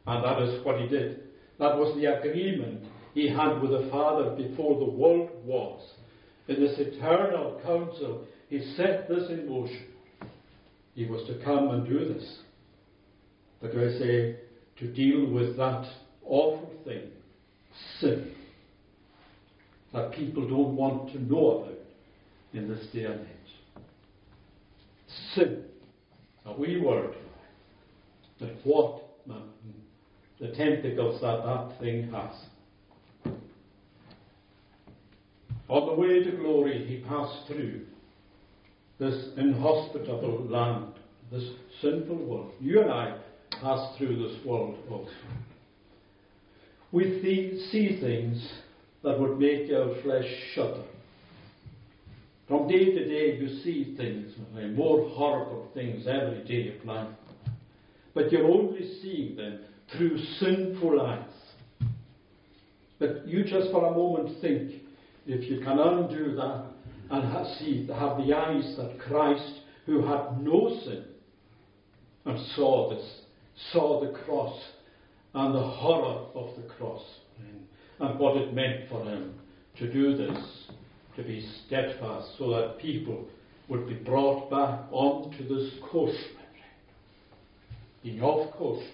And 0.09 0.25
that 0.25 0.43
is 0.43 0.65
what 0.67 0.81
he 0.81 0.89
did. 0.89 1.21
That 1.61 1.77
was 1.77 1.97
the 1.97 2.19
agreement 2.19 2.83
he 3.15 3.29
had 3.29 3.61
with 3.63 3.71
the 3.71 3.89
Father 3.93 4.31
before 4.31 4.77
the 4.81 4.91
world 4.91 5.31
was. 5.45 5.89
In 6.49 6.61
this 6.61 6.77
eternal 6.79 7.61
council, 7.65 8.27
he 8.49 8.75
set 8.77 9.09
this 9.09 9.29
in 9.31 9.49
motion. 9.49 9.87
He 10.95 11.07
was 11.07 11.27
to 11.29 11.43
come 11.45 11.71
and 11.71 11.87
do 11.87 12.13
this. 12.13 12.39
But 13.61 13.71
I 13.71 13.99
say, 13.99 14.37
to 14.79 14.93
deal 14.93 15.31
with 15.31 15.57
that 15.57 15.87
awful 16.25 16.73
thing, 16.85 17.11
sin, 18.01 18.35
that 19.93 20.13
people 20.13 20.49
don't 20.49 20.77
want 20.77 21.13
to 21.13 21.23
know 21.23 21.63
about 21.63 21.79
in 22.53 22.69
this 22.69 22.87
day 22.93 23.05
and 23.05 23.21
age. 23.21 23.83
Sin. 25.35 25.65
A 26.47 26.53
wee 26.53 26.81
word. 26.81 27.15
But 28.41 28.55
what 28.65 29.03
the 30.41 30.49
tentacles 30.53 31.21
that 31.21 31.45
that 31.45 31.81
thing 31.81 32.11
has. 32.13 33.35
On 35.69 35.87
the 35.87 35.95
way 35.95 36.23
to 36.23 36.31
glory, 36.37 36.87
he 36.87 37.05
passed 37.07 37.47
through 37.47 37.85
this 38.99 39.29
inhospitable 39.37 40.47
land, 40.49 40.93
this 41.31 41.49
sinful 41.81 42.17
world. 42.17 42.53
You 42.61 42.83
and 42.83 42.91
I 42.91 43.19
pass 43.61 43.97
through 43.97 44.17
this 44.17 44.45
world 44.45 44.79
also. 44.91 45.11
We 46.91 47.21
see 47.71 48.01
things 48.01 48.53
that 49.03 49.19
would 49.19 49.39
make 49.39 49.71
our 49.71 50.01
flesh 50.03 50.27
shudder. 50.55 50.85
From 52.49 52.67
day 52.67 52.87
to 52.87 53.05
day, 53.05 53.37
you 53.37 53.61
see 53.63 53.95
things, 53.97 54.33
more 54.75 55.09
horrible 55.11 55.69
things 55.75 56.07
every 56.07 56.43
day 56.45 56.77
of 56.77 56.85
life. 56.85 57.15
But 58.15 58.33
you're 58.33 58.47
only 58.47 58.99
seeing 59.03 59.37
them 59.37 59.61
through 59.95 60.19
sinful 60.41 61.01
eyes. 61.01 61.89
But 62.99 63.29
you 63.29 63.45
just 63.45 63.71
for 63.71 63.87
a 63.87 63.91
moment 63.91 64.41
think 64.41 64.83
if 65.27 65.49
you 65.49 65.61
can 65.61 65.79
undo 65.79 66.35
that 66.37 66.68
and 67.11 67.33
have, 67.33 67.47
see, 67.59 67.87
have 67.89 68.19
the 68.19 68.33
eyes 68.35 68.77
that 68.77 68.99
Christ, 69.01 69.61
who 69.87 70.05
had 70.07 70.41
no 70.41 70.79
sin, 70.85 71.05
and 72.25 72.39
saw 72.55 72.91
this, 72.91 73.21
saw 73.73 74.01
the 74.01 74.19
cross 74.25 74.61
and 75.35 75.55
the 75.55 75.63
horror 75.63 76.27
of 76.35 76.57
the 76.57 76.69
cross 76.69 77.03
and 78.01 78.19
what 78.19 78.37
it 78.37 78.55
meant 78.55 78.89
for 78.89 79.03
him 79.05 79.35
to 79.79 79.93
do 79.93 80.17
this, 80.17 80.39
to 81.17 81.23
be 81.23 81.49
steadfast, 81.67 82.29
so 82.39 82.51
that 82.51 82.79
people 82.79 83.27
would 83.69 83.87
be 83.89 83.95
brought 83.95 84.51
back 84.51 84.81
onto 84.91 85.49
this 85.49 85.73
course, 85.91 86.17
being 88.03 88.21
off 88.21 88.53
course. 88.55 88.85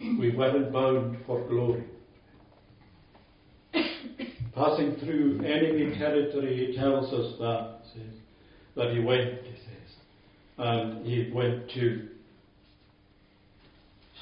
We 0.00 0.34
weren't 0.34 0.72
bound 0.72 1.18
for 1.26 1.46
glory. 1.48 1.84
Passing 4.56 4.96
through 4.96 5.42
enemy 5.44 5.98
territory, 5.98 6.66
he 6.66 6.76
tells 6.78 7.12
us 7.12 7.38
that, 7.38 7.80
says, 7.92 8.14
that 8.74 8.94
he 8.94 9.00
went, 9.00 9.42
he 9.42 9.54
says, 9.54 9.96
and 10.56 11.06
he 11.06 11.30
went 11.30 11.70
to 11.72 12.08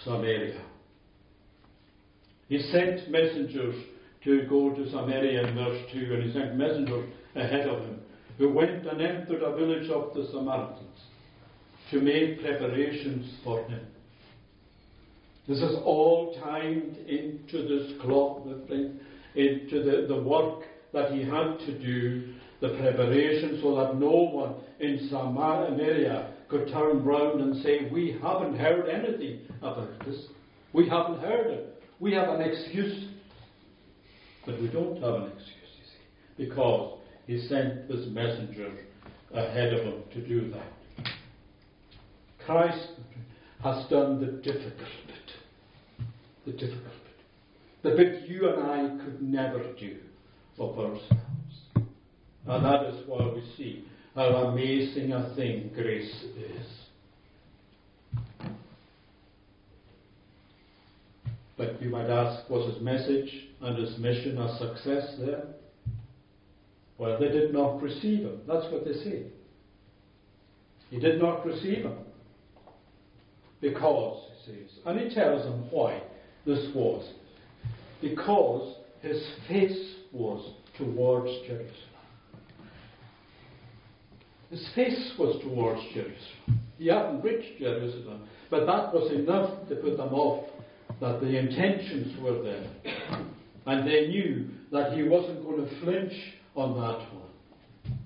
Samaria. 0.03 0.61
He 2.49 2.59
sent 2.73 3.09
messengers 3.13 3.77
to 4.25 4.45
go 4.49 4.75
to 4.75 4.91
Samaria 4.91 5.47
in 5.47 5.55
verse 5.55 5.81
2, 5.93 6.15
and 6.15 6.23
he 6.25 6.33
sent 6.33 6.57
messengers 6.57 7.09
ahead 7.37 7.69
of 7.69 7.83
him, 7.83 8.01
who 8.37 8.53
went 8.53 8.87
and 8.87 9.01
entered 9.01 9.41
a 9.41 9.55
village 9.55 9.89
of 9.89 10.15
the 10.15 10.27
Samaritans 10.33 11.01
to 11.93 12.01
make 12.01 12.41
preparations 12.41 13.39
for 13.45 13.63
him. 13.69 13.87
This 15.47 15.59
is 15.59 15.77
all 15.85 16.37
timed 16.43 16.97
into 17.07 17.69
this 17.69 18.01
clock, 18.03 18.45
into 19.35 19.83
the, 19.83 20.07
the 20.07 20.23
work 20.23 20.65
that 20.93 21.13
he 21.13 21.21
had 21.21 21.59
to 21.67 21.79
do, 21.79 22.35
the 22.61 22.69
preparation, 22.81 23.59
so 23.63 23.77
that 23.77 23.97
no 23.97 24.11
one 24.11 24.55
in 24.81 25.09
Samaria 25.11 26.33
could 26.49 26.69
turn 26.69 27.05
round 27.05 27.41
and 27.41 27.63
say, 27.63 27.89
We 27.91 28.19
haven't 28.23 28.57
heard 28.57 28.89
anything 28.89 29.41
about 29.61 30.05
this. 30.05 30.27
We 30.73 30.89
haven't 30.89 31.21
heard 31.21 31.49
it. 31.49 31.83
We 32.01 32.13
have 32.15 32.29
an 32.29 32.41
excuse. 32.43 33.09
But 34.47 34.61
we 34.61 34.69
don't 34.69 34.97
have 34.97 35.15
an 35.15 35.33
excuse, 35.33 35.71
you 35.79 35.85
see, 35.85 36.45
because 36.45 36.99
he 37.27 37.47
sent 37.49 37.89
this 37.89 38.07
messenger 38.09 38.71
ahead 39.33 39.73
of 39.73 39.81
him 39.81 40.03
to 40.13 40.27
do 40.27 40.51
that. 40.51 40.67
Christ 42.45 42.89
has 43.63 43.89
done 43.89 44.21
the 44.21 44.33
difficult 44.43 44.75
bit. 45.07 46.07
The 46.45 46.53
difficult. 46.53 46.94
The 47.85 47.91
bit 47.91 48.27
you 48.27 48.49
and 48.49 48.63
I 48.63 49.05
could 49.05 49.21
never 49.21 49.63
do 49.79 49.99
of 50.59 50.79
ourselves. 50.79 51.21
And 52.47 52.65
that 52.65 52.87
is 52.87 53.07
why 53.07 53.27
we 53.27 53.45
see 53.59 53.85
how 54.15 54.25
amazing 54.25 55.13
a 55.13 55.35
thing 55.37 55.71
grace 55.75 56.25
is. 56.35 56.67
But 61.59 61.81
you 61.83 61.91
might 61.91 62.09
ask, 62.09 62.49
was 62.49 62.73
his 62.73 62.83
message 62.83 63.31
and 63.61 63.77
his 63.77 63.99
mission 63.99 64.39
a 64.39 64.57
success 64.59 65.17
there? 65.21 65.45
Well, 66.97 67.19
they 67.21 67.29
did 67.29 67.53
not 67.53 67.83
receive 67.83 68.21
him. 68.21 68.41
That's 68.49 68.65
what 68.73 68.87
they 68.87 68.95
say. 68.95 69.25
He 70.89 70.99
did 70.99 71.21
not 71.21 71.45
receive 71.45 71.85
him. 71.85 71.99
Because, 73.61 74.27
he 74.47 74.53
says, 74.53 74.71
and 74.87 74.99
he 74.99 75.15
tells 75.15 75.43
them 75.43 75.67
why 75.71 76.03
this 76.47 76.75
was. 76.75 77.13
Because 78.01 78.77
his 79.01 79.23
face 79.49 79.95
was 80.13 80.55
towards 80.79 81.31
Jerusalem. 81.47 81.71
His 84.51 84.69
face 84.75 85.13
was 85.19 85.43
towards 85.43 85.81
Jerusalem. 85.93 86.61
He 86.79 86.89
hadn't 86.89 87.23
reached 87.23 87.59
Jerusalem, 87.59 88.29
but 88.51 88.67
that 88.67 88.93
was 88.93 89.11
enough 89.13 89.69
to 89.69 89.77
put 89.77 89.97
them 89.97 90.13
off 90.13 90.49
that 91.01 91.21
the 91.21 91.39
intentions 91.39 92.17
were 92.21 92.43
there. 92.43 92.67
And 93.67 93.87
they 93.87 94.09
knew 94.09 94.49
that 94.71 94.93
he 94.93 95.03
wasn't 95.03 95.45
going 95.45 95.67
to 95.67 95.81
flinch 95.81 96.13
on 96.55 96.75
that 96.75 96.99
one. 97.15 97.99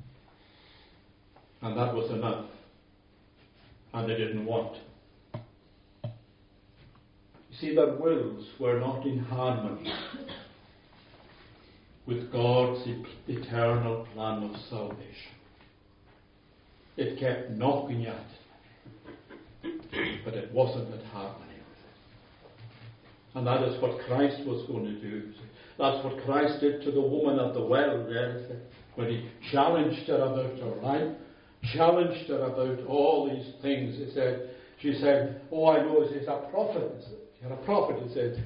And 1.63 1.77
that 1.77 1.95
was 1.95 2.11
enough. 2.11 2.47
And 3.93 4.09
they 4.09 4.17
didn't 4.17 4.47
want. 4.47 4.77
See, 7.61 7.75
their 7.75 7.95
wills 7.95 8.47
were 8.61 8.79
not 8.79 9.05
in 9.05 9.19
harmony 9.19 9.93
with 12.07 12.31
God's 12.31 12.87
eternal 13.27 14.07
plan 14.15 14.45
of 14.45 14.57
salvation. 14.71 15.33
It 16.97 17.19
kept 17.19 17.51
knocking 17.51 18.07
at 18.07 18.27
it, 19.63 20.25
but 20.25 20.35
it 20.35 20.53
wasn't 20.53 20.95
at 20.95 21.05
harmony. 21.07 21.45
With 21.47 21.79
it. 21.85 23.39
And 23.39 23.47
that 23.47 23.63
is 23.65 23.81
what 23.83 24.01
Christ 24.07 24.47
was 24.47 24.65
going 24.69 24.85
to 24.85 25.01
do. 25.01 25.33
That's 25.79 26.05
what 26.05 26.25
Christ 26.25 26.61
did 26.61 26.83
to 26.83 26.93
the 26.93 27.01
woman 27.01 27.39
at 27.39 27.55
the 27.55 27.65
well 27.65 28.05
there, 28.09 28.61
when 28.95 29.09
he 29.09 29.29
challenged 29.51 30.09
her 30.09 30.17
about 30.17 30.59
her 30.59 30.83
life, 30.83 31.17
challenged 31.75 32.29
her 32.29 32.43
about 32.43 32.87
all 32.87 33.29
these 33.29 33.53
things. 33.63 33.97
He 33.97 34.13
said, 34.15 34.51
she 34.81 34.95
said, 35.01 35.41
Oh, 35.53 35.69
I 35.69 35.83
know 35.83 36.07
he's 36.09 36.27
a 36.29 36.49
prophet. 36.51 37.05
You're 37.41 37.53
a 37.53 37.57
prophet. 37.65 38.03
He 38.07 38.15
said, 38.15 38.45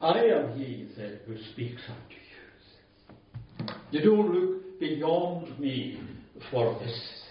I 0.00 0.24
am 0.24 0.58
he, 0.58 0.64
he 0.64 0.88
said, 0.94 1.20
who 1.26 1.36
speaks 1.52 1.80
unto 1.88 2.14
you. 2.14 3.74
You 3.90 4.02
don't 4.02 4.32
look 4.32 4.78
beyond 4.78 5.58
me 5.58 6.00
for 6.50 6.78
this. 6.80 7.22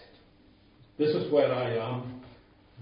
This 0.97 1.09
is 1.09 1.31
where 1.31 1.53
I 1.53 1.75
am. 1.75 2.21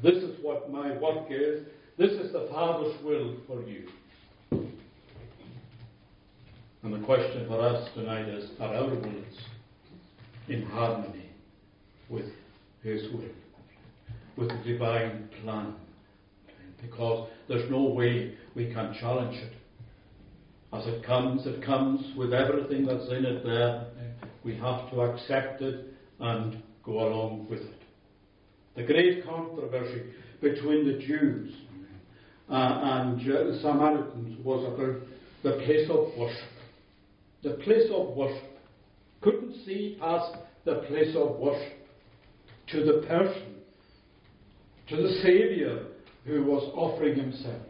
This 0.01 0.15
is 0.15 0.37
what 0.41 0.71
my 0.71 0.97
work 0.97 1.27
is. 1.29 1.65
This 1.97 2.11
is 2.11 2.31
the 2.31 2.47
Father's 2.51 2.95
will 3.03 3.35
for 3.47 3.61
you. 3.63 3.87
And 6.83 6.93
the 6.93 7.05
question 7.05 7.47
for 7.47 7.61
us 7.61 7.89
tonight 7.93 8.27
is 8.27 8.49
are 8.59 8.73
our 8.73 8.89
wills 8.89 9.41
in 10.49 10.63
harmony 10.63 11.29
with 12.09 12.25
His 12.83 13.03
will, 13.13 13.29
with 14.37 14.49
the 14.49 14.57
divine 14.65 15.29
plan? 15.41 15.75
Because 16.83 17.29
there's 17.47 17.69
no 17.71 17.83
way 17.83 18.35
we 18.55 18.71
can 18.71 18.95
challenge 18.99 19.35
it. 19.37 19.53
As 20.71 20.85
it 20.85 21.03
comes, 21.03 21.47
it 21.47 21.63
comes 21.63 22.15
with 22.15 22.33
everything 22.33 22.85
that's 22.85 23.09
in 23.09 23.25
it 23.25 23.43
there. 23.43 23.87
We 24.43 24.55
have 24.57 24.91
to 24.91 25.01
accept 25.01 25.61
it 25.61 25.93
and 26.19 26.61
go 26.83 27.07
along 27.07 27.47
with 27.49 27.61
it. 27.61 27.81
The 28.75 28.83
great 28.83 29.25
controversy 29.25 30.03
between 30.41 30.85
the 30.85 30.99
Jews 31.05 31.53
uh, 32.49 32.53
and 32.53 33.19
the 33.19 33.59
Samaritans 33.61 34.43
was 34.43 34.65
about 34.73 35.01
the 35.43 35.63
place 35.63 35.89
of 35.89 36.17
worship 36.17 36.53
the 37.43 37.51
place 37.55 37.89
of 37.93 38.15
worship, 38.15 38.57
couldn't 39.21 39.53
see 39.65 39.97
past 39.99 40.37
the 40.65 40.75
place 40.87 41.13
of 41.15 41.37
worship 41.37 41.73
to 42.69 42.83
the 42.85 43.05
person 43.05 43.55
to 44.87 44.95
the 44.95 45.09
Saviour 45.21 45.79
who 46.25 46.43
was 46.43 46.71
offering 46.75 47.17
himself. 47.17 47.61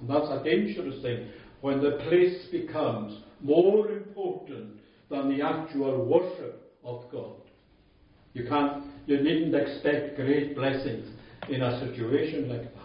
And 0.00 0.08
that's 0.08 0.28
a 0.28 0.42
dangerous 0.44 1.02
thing 1.02 1.28
when 1.60 1.82
the 1.82 1.98
place 2.08 2.46
becomes 2.50 3.22
more 3.40 3.90
important 3.90 4.76
than 5.10 5.28
the 5.28 5.44
actual 5.44 6.04
worship 6.04 6.72
of 6.84 7.04
God. 7.10 7.32
You 8.32 8.46
can't, 8.48 8.84
you 9.06 9.20
needn't 9.20 9.54
expect 9.54 10.16
great 10.16 10.54
blessings 10.54 11.08
in 11.48 11.62
a 11.62 11.80
situation 11.80 12.48
like 12.48 12.62
that. 12.62 12.80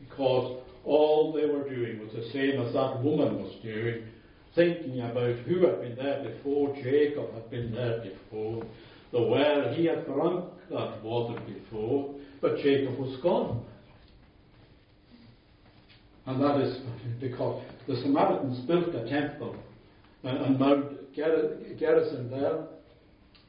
Because 0.00 0.62
all 0.84 1.32
they 1.32 1.46
were 1.46 1.68
doing 1.68 2.00
was 2.00 2.12
the 2.12 2.30
same 2.32 2.60
as 2.60 2.72
that 2.74 3.02
woman 3.02 3.42
was 3.42 3.54
doing, 3.62 4.04
thinking 4.54 5.00
about 5.00 5.36
who 5.46 5.66
had 5.66 5.80
been 5.80 5.96
there 5.96 6.22
before. 6.24 6.74
Jacob 6.76 7.32
had 7.32 7.50
been 7.50 7.72
there 7.72 8.02
before. 8.02 8.64
The 9.12 9.22
well, 9.22 9.74
he 9.74 9.84
had 9.86 10.06
drunk 10.06 10.46
that 10.70 11.02
water 11.02 11.40
before, 11.42 12.14
but 12.40 12.56
Jacob 12.56 12.98
was 12.98 13.20
gone. 13.22 13.62
And 16.26 16.42
that 16.42 16.60
is 16.60 16.80
because 17.20 17.62
the 17.86 17.96
Samaritans 17.96 18.60
built 18.66 18.94
a 18.94 19.08
temple 19.08 19.56
on 20.24 20.58
Mount 20.58 21.14
Gerizim 21.14 22.30
there 22.30 22.64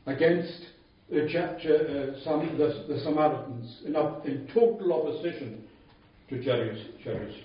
against 0.06 0.66
the, 1.10 1.24
uh, 1.24 2.40
the, 2.58 2.86
the 2.88 3.00
Samaritans 3.04 3.82
in, 3.86 3.96
in 3.96 4.50
total 4.54 4.94
opposition 4.94 5.64
to 6.30 6.44
Jerusalem. 6.44 7.44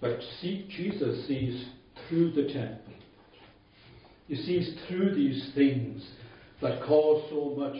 But 0.00 0.18
see, 0.40 0.68
Jesus 0.76 1.26
sees 1.26 1.66
through 2.08 2.32
the 2.32 2.52
temple. 2.52 2.95
He 4.28 4.36
sees 4.36 4.76
through 4.88 5.14
these 5.14 5.52
things 5.54 6.04
that 6.60 6.82
cause 6.82 7.24
so 7.30 7.54
much 7.56 7.76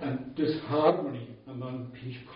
and 0.00 0.34
disharmony 0.36 1.28
among 1.48 1.92
people 2.02 2.34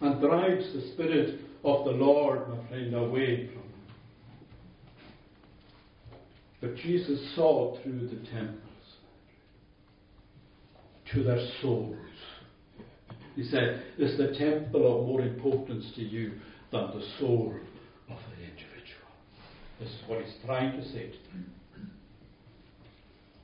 and 0.00 0.20
drives 0.20 0.72
the 0.72 0.92
Spirit 0.92 1.40
of 1.64 1.84
the 1.84 1.92
Lord, 1.92 2.48
my 2.48 2.68
friend, 2.68 2.94
away 2.94 3.46
from 3.46 3.62
them. 3.62 3.72
But 6.60 6.76
Jesus 6.76 7.34
saw 7.34 7.80
through 7.82 8.08
the 8.08 8.30
temples 8.30 8.58
to 11.12 11.22
their 11.22 11.46
souls. 11.60 11.96
He 13.36 13.44
said, 13.44 13.82
Is 13.98 14.16
the 14.18 14.36
temple 14.38 15.00
of 15.00 15.06
more 15.06 15.20
importance 15.20 15.86
to 15.96 16.02
you 16.02 16.32
than 16.70 16.88
the 16.88 17.04
soul? 17.18 17.54
This 19.82 19.90
is 19.90 20.08
what 20.08 20.22
he's 20.22 20.34
trying 20.44 20.80
to 20.80 20.84
say 20.90 21.06
to 21.06 21.32
them. 21.32 21.50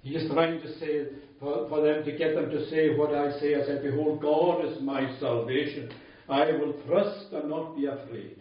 He 0.02 0.14
is 0.14 0.30
trying 0.30 0.60
to 0.60 0.78
say, 0.78 1.06
for, 1.40 1.68
for 1.68 1.80
them 1.82 2.04
to 2.04 2.16
get 2.16 2.36
them 2.36 2.48
to 2.50 2.70
say 2.70 2.94
what 2.94 3.12
I 3.12 3.38
say. 3.40 3.56
I 3.56 3.66
said, 3.66 3.82
Behold, 3.82 4.22
God 4.22 4.64
is 4.64 4.80
my 4.80 5.18
salvation. 5.18 5.90
I 6.28 6.52
will 6.52 6.74
trust 6.86 7.32
and 7.32 7.50
not 7.50 7.76
be 7.76 7.86
afraid. 7.86 8.36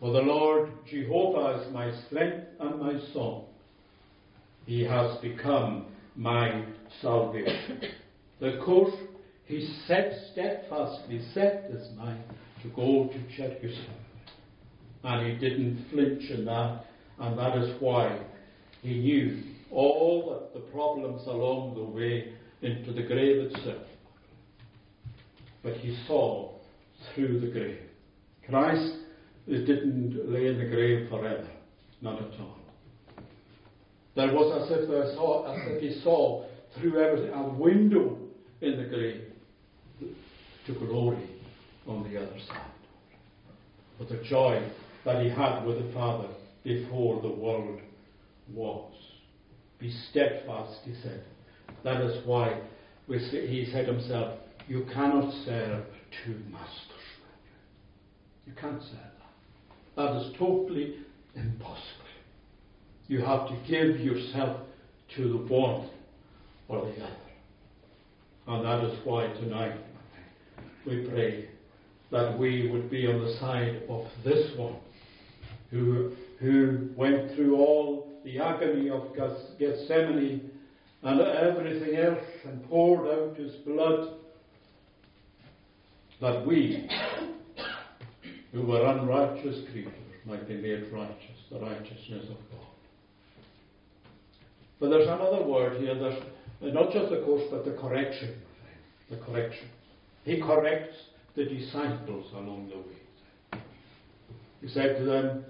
For 0.00 0.12
the 0.12 0.20
Lord 0.20 0.70
Jehovah 0.90 1.62
is 1.62 1.72
my 1.72 1.90
strength 2.06 2.46
and 2.60 2.78
my 2.78 3.00
song. 3.14 3.46
He 4.66 4.84
has 4.84 5.16
become 5.22 5.86
my 6.14 6.64
salvation. 7.00 7.80
The 8.40 8.60
course 8.64 8.94
he 9.46 9.66
set 9.86 10.12
steadfastly 10.32 11.22
set 11.32 11.70
his 11.70 11.88
mind 11.96 12.22
to 12.62 12.68
go 12.68 13.08
to 13.08 13.36
Jerusalem. 13.36 13.96
And 15.04 15.26
he 15.26 15.38
didn't 15.38 15.86
flinch 15.90 16.30
in 16.30 16.44
that, 16.46 16.84
and 17.18 17.38
that 17.38 17.56
is 17.58 17.80
why 17.80 18.20
he 18.82 18.98
knew 18.98 19.42
all 19.70 20.50
the 20.54 20.60
problems 20.60 21.26
along 21.26 21.74
the 21.74 21.84
way 21.84 22.32
into 22.62 22.92
the 22.92 23.02
grave 23.02 23.50
itself. 23.50 23.82
But 25.62 25.74
he 25.74 25.96
saw 26.06 26.52
through 27.14 27.40
the 27.40 27.48
grave. 27.48 27.80
Christ 28.48 28.94
didn't 29.46 30.32
lay 30.32 30.46
in 30.46 30.58
the 30.58 30.66
grave 30.66 31.08
forever, 31.08 31.48
not 32.00 32.20
at 32.20 32.40
all. 32.40 32.56
There 34.16 34.32
was 34.32 34.62
as 34.62 34.78
if, 34.78 34.88
there 34.88 35.14
saw, 35.14 35.52
as 35.52 35.60
if 35.72 35.82
he 35.82 36.00
saw 36.02 36.44
through 36.78 36.98
everything 37.00 37.32
a 37.32 37.48
window 37.48 38.18
in 38.60 38.76
the 38.76 38.84
grave 38.84 39.24
to 40.66 40.74
glory 40.74 41.28
on 41.86 42.02
the 42.10 42.20
other 42.20 42.38
side. 42.46 42.70
But 43.98 44.08
the 44.08 44.22
joy 44.28 44.62
that 45.04 45.22
he 45.22 45.30
had 45.30 45.64
with 45.64 45.84
the 45.84 45.92
Father 45.92 46.28
before 46.64 47.22
the 47.22 47.30
world 47.30 47.80
was. 48.52 48.92
Be 49.78 49.92
steadfast, 50.10 50.80
he 50.84 50.94
said. 51.02 51.22
That 51.84 52.00
is 52.00 52.26
why 52.26 52.60
he 53.06 53.68
said 53.72 53.86
himself, 53.86 54.38
You 54.66 54.86
cannot 54.92 55.32
serve 55.44 55.84
two 56.24 56.36
masters. 56.50 56.98
You 58.46 58.52
can't 58.60 58.82
serve 58.82 58.92
that. 58.92 59.96
That 59.96 60.16
is 60.20 60.32
totally 60.38 60.96
impossible. 61.34 61.84
You 63.06 63.20
have 63.20 63.48
to 63.48 63.56
give 63.66 64.00
yourself 64.00 64.60
to 65.16 65.28
the 65.28 65.54
one 65.54 65.88
or 66.68 66.84
the 66.84 66.92
other. 67.02 67.16
And 68.46 68.64
that 68.64 68.84
is 68.84 68.98
why 69.04 69.28
tonight 69.28 69.78
we 70.86 71.06
pray 71.08 71.48
that 72.10 72.38
we 72.38 72.70
would 72.70 72.90
be 72.90 73.06
on 73.06 73.22
the 73.22 73.34
side 73.38 73.82
of 73.88 74.04
this 74.24 74.56
one 74.56 74.76
who, 75.70 76.12
who 76.38 76.88
went 76.96 77.34
through 77.34 77.56
all 77.56 78.20
the 78.24 78.38
agony 78.38 78.90
of 78.90 79.14
Gethsemane 79.58 80.50
and 81.02 81.20
everything 81.20 81.96
else 81.96 82.24
and 82.44 82.68
poured 82.68 83.08
out 83.08 83.36
his 83.36 83.54
blood, 83.66 84.14
that 86.20 86.46
we, 86.46 86.88
who 88.52 88.62
were 88.62 88.84
unrighteous 88.84 89.70
creatures, 89.70 89.92
might 90.26 90.48
be 90.48 90.56
made 90.56 90.92
righteous, 90.92 91.38
the 91.50 91.60
righteousness 91.60 92.24
of 92.24 92.36
God. 92.50 92.66
But 94.80 94.90
there's 94.90 95.08
another 95.08 95.44
word 95.44 95.80
here, 95.80 95.94
there's 95.94 96.22
not 96.74 96.92
just 96.92 97.10
the 97.10 97.22
course, 97.24 97.44
but 97.50 97.64
the 97.64 97.72
correction. 97.72 98.34
The 99.10 99.16
correction. 99.16 99.68
He 100.24 100.40
corrects 100.40 100.96
the 101.34 101.44
disciples 101.44 102.26
along 102.34 102.70
the 102.70 102.78
way. 102.78 103.62
He 104.60 104.68
said 104.68 104.98
to 104.98 105.04
them, 105.04 105.44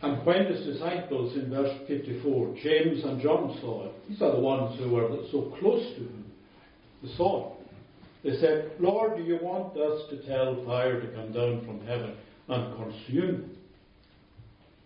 and 0.00 0.24
when 0.24 0.46
his 0.46 0.64
disciples 0.64 1.36
in 1.36 1.50
verse 1.50 1.76
54, 1.88 2.56
James 2.62 3.04
and 3.04 3.20
John 3.20 3.58
saw 3.60 3.86
it, 3.86 4.08
these 4.08 4.22
are 4.22 4.32
the 4.32 4.40
ones 4.40 4.78
who 4.78 4.90
were 4.90 5.08
so 5.32 5.54
close 5.58 5.84
to 5.96 6.00
him, 6.00 6.24
they 7.02 7.08
saw 7.16 7.52
it. 7.52 7.58
They 8.24 8.40
said, 8.40 8.72
Lord, 8.80 9.16
do 9.16 9.22
you 9.22 9.38
want 9.40 9.76
us 9.76 10.02
to 10.10 10.26
tell 10.26 10.64
fire 10.66 11.00
to 11.00 11.06
come 11.08 11.32
down 11.32 11.64
from 11.64 11.86
heaven 11.86 12.16
and 12.48 12.76
consume? 12.76 13.50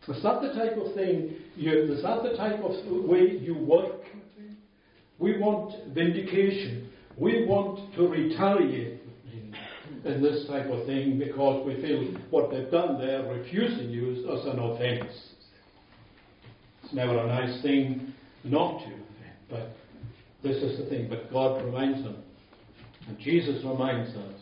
Is 0.08 0.22
that 0.22 0.42
the 0.42 0.52
type 0.52 0.76
of 0.76 0.94
thing, 0.94 1.36
you, 1.56 1.92
is 1.92 2.02
that 2.02 2.22
the 2.22 2.36
type 2.36 2.60
of 2.60 2.72
way 3.08 3.38
you 3.40 3.54
work? 3.54 4.02
We 5.18 5.38
want 5.38 5.94
vindication. 5.94 6.90
We 7.16 7.46
want 7.46 7.94
to 7.94 8.08
retaliate 8.08 8.91
in, 10.04 10.12
in 10.12 10.22
this 10.22 10.46
type 10.46 10.66
of 10.66 10.86
thing 10.86 11.18
because 11.18 11.66
we 11.66 11.80
feel 11.80 12.02
what 12.30 12.50
they've 12.50 12.70
done 12.70 12.98
there, 12.98 13.24
refusing 13.24 13.90
you, 13.90 14.12
is 14.12 14.46
an 14.46 14.58
offence. 14.58 15.12
It's 16.84 16.92
never 16.92 17.18
a 17.18 17.26
nice 17.26 17.62
thing 17.62 18.12
not 18.44 18.80
to 18.84 19.02
but 19.52 19.68
this 20.42 20.56
is 20.56 20.78
the 20.78 20.86
thing. 20.86 21.08
But 21.08 21.30
God 21.30 21.62
reminds 21.64 22.02
them, 22.02 22.16
and 23.06 23.18
Jesus 23.18 23.62
reminds 23.64 24.16
us, 24.16 24.34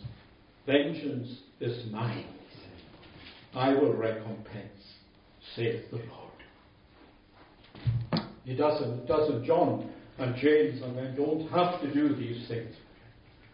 vengeance 0.67 1.41
is 1.61 1.91
mine. 1.91 2.27
I 3.55 3.71
will 3.75 3.93
recompense, 3.93 4.95
saith 5.57 5.91
the 5.91 5.97
Lord. 5.97 6.31
He 8.45 8.55
doesn't, 8.55 9.07
doesn't 9.07 9.45
John 9.45 9.91
and 10.19 10.37
James 10.37 10.81
and 10.83 10.97
them 10.97 11.15
don't 11.17 11.49
have 11.49 11.81
to 11.81 11.93
do 11.93 12.15
these 12.15 12.47
things. 12.47 12.75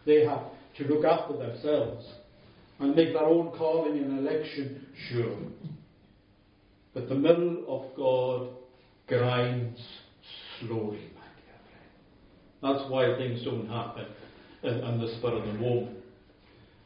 They 0.05 0.25
have 0.25 0.41
to 0.77 0.83
look 0.85 1.05
after 1.05 1.37
themselves 1.37 2.05
and 2.79 2.95
make 2.95 3.13
their 3.13 3.23
own 3.23 3.51
calling 3.57 3.97
and 3.97 4.19
election 4.19 4.85
sure. 5.09 5.37
But 6.93 7.09
the 7.09 7.15
mill 7.15 7.63
of 7.67 7.95
God 7.95 8.49
grinds 9.07 9.81
slowly, 10.59 11.11
my 11.15 11.27
dear 11.37 11.59
friend. 11.69 12.61
That's 12.61 12.91
why 12.91 13.15
things 13.17 13.43
don't 13.43 13.67
happen 13.67 14.05
in, 14.63 14.73
in 14.73 15.01
the 15.01 15.15
spur 15.17 15.33
of 15.33 15.45
the 15.45 15.53
moment. 15.53 15.97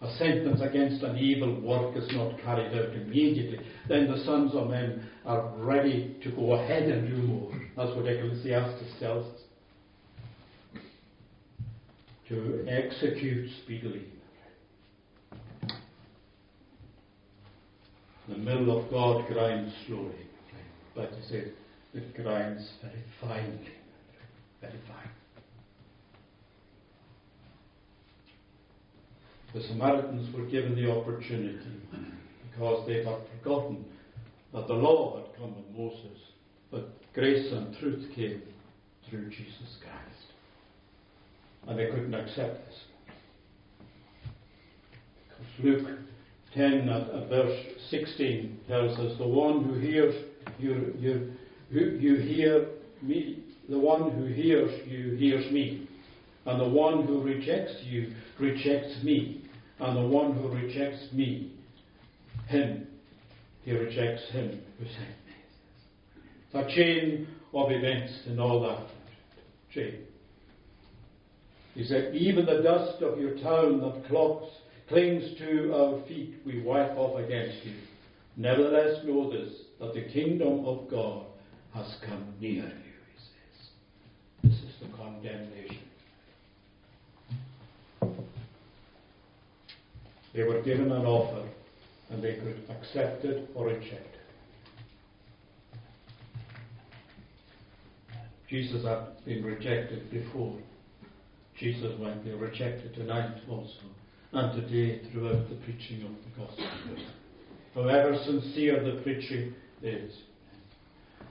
A 0.01 0.11
sentence 0.17 0.61
against 0.61 1.03
an 1.03 1.17
evil 1.17 1.61
work 1.61 1.95
is 1.95 2.09
not 2.13 2.39
carried 2.41 2.73
out 2.73 2.95
immediately. 2.95 3.59
Then 3.87 4.09
the 4.09 4.23
sons 4.23 4.51
of 4.55 4.69
men 4.69 5.07
are 5.25 5.53
ready 5.57 6.17
to 6.23 6.31
go 6.31 6.53
ahead 6.53 6.83
and 6.83 7.07
do 7.07 7.21
more. 7.21 7.51
That's 7.77 7.95
what 7.95 8.07
Ecclesiastes 8.07 8.99
tells 8.99 9.27
us 9.27 9.40
to 12.31 12.65
execute 12.65 13.49
speedily. 13.63 14.05
The 18.29 18.37
mill 18.37 18.79
of 18.79 18.89
God 18.89 19.27
grinds 19.27 19.73
slowly, 19.85 20.27
but 20.95 21.09
he 21.09 21.27
said 21.27 21.51
it 21.93 22.15
grinds 22.15 22.69
very 22.81 23.03
finely. 23.19 23.73
very 24.61 24.79
fine. 24.87 25.11
The 29.53 29.61
Samaritans 29.67 30.33
were 30.33 30.45
given 30.45 30.75
the 30.75 30.89
opportunity 30.89 31.59
because 32.49 32.87
they 32.87 33.03
had 33.03 33.17
forgotten 33.39 33.83
that 34.53 34.67
the 34.67 34.73
law 34.73 35.17
had 35.17 35.37
come 35.37 35.53
with 35.53 35.65
Moses, 35.77 36.17
but 36.71 36.91
grace 37.13 37.51
and 37.51 37.77
truth 37.77 38.09
came 38.15 38.41
through 39.09 39.29
Jesus 39.31 39.75
Christ. 39.81 40.20
And 41.67 41.77
they 41.77 41.87
couldn't 41.87 42.13
accept 42.13 42.65
this. 42.65 42.75
Because 45.29 45.63
Luke 45.63 45.99
10 46.55 46.89
at, 46.89 47.09
at 47.09 47.29
verse 47.29 47.59
16 47.89 48.59
tells 48.67 48.97
us, 48.99 49.17
The 49.17 49.27
one 49.27 49.63
who 49.63 49.73
hears 49.79 50.15
you, 50.59 50.93
you, 50.97 51.33
you, 51.69 51.85
you 51.99 52.15
hear 52.17 52.67
me, 53.01 53.43
the 53.69 53.79
one 53.79 54.11
who 54.11 54.25
hears 54.25 54.87
you 54.87 55.15
hears 55.15 55.51
me. 55.51 55.87
And 56.45 56.59
the 56.59 56.67
one 56.67 57.05
who 57.05 57.21
rejects 57.21 57.75
you 57.83 58.13
rejects 58.39 59.03
me. 59.03 59.43
And 59.79 59.97
the 59.97 60.07
one 60.07 60.33
who 60.33 60.49
rejects 60.49 61.11
me, 61.13 61.51
him, 62.47 62.87
he 63.63 63.71
rejects 63.71 64.23
him 64.31 64.59
who 64.79 64.85
sent 64.85 64.97
me. 64.97 65.33
It's 66.51 66.73
a 66.73 66.75
chain 66.75 67.27
of 67.53 67.71
events 67.71 68.11
and 68.27 68.39
all 68.39 68.61
that 68.61 68.87
chain. 69.73 69.99
He 71.81 71.87
said, 71.87 72.13
Even 72.13 72.45
the 72.45 72.61
dust 72.61 73.01
of 73.01 73.17
your 73.17 73.39
town 73.39 73.81
that 73.81 74.05
clogs, 74.07 74.45
clings 74.87 75.35
to 75.39 75.73
our 75.73 76.07
feet, 76.07 76.35
we 76.45 76.61
wipe 76.61 76.95
off 76.95 77.17
against 77.17 77.65
you. 77.65 77.73
Nevertheless, 78.37 79.03
know 79.03 79.31
this, 79.31 79.51
that 79.79 79.95
the 79.95 80.03
kingdom 80.13 80.63
of 80.63 80.87
God 80.91 81.25
has 81.73 81.95
come 82.07 82.35
near 82.39 82.65
you, 82.65 82.99
he 84.43 84.51
says. 84.51 84.51
This 84.51 84.59
is 84.61 84.75
the 84.79 84.95
condemnation. 84.95 85.79
They 90.35 90.43
were 90.43 90.61
given 90.61 90.91
an 90.91 91.07
offer, 91.07 91.49
and 92.11 92.23
they 92.23 92.35
could 92.35 92.61
accept 92.69 93.25
it 93.25 93.49
or 93.55 93.65
reject 93.65 93.91
it. 93.91 94.21
Jesus 98.47 98.85
had 98.85 99.25
been 99.25 99.43
rejected 99.43 100.11
before. 100.11 100.59
Jesus 101.61 101.93
went 101.99 102.25
be 102.25 102.31
rejected 102.31 102.91
tonight 102.95 103.37
also, 103.47 103.69
and 104.31 104.59
today 104.59 104.99
throughout 105.11 105.47
the 105.47 105.55
preaching 105.57 106.01
of 106.01 106.09
the 106.23 106.39
gospel. 106.39 106.65
However 107.75 108.17
sincere 108.25 108.83
the 108.83 108.99
preaching 109.03 109.53
is, 109.83 110.11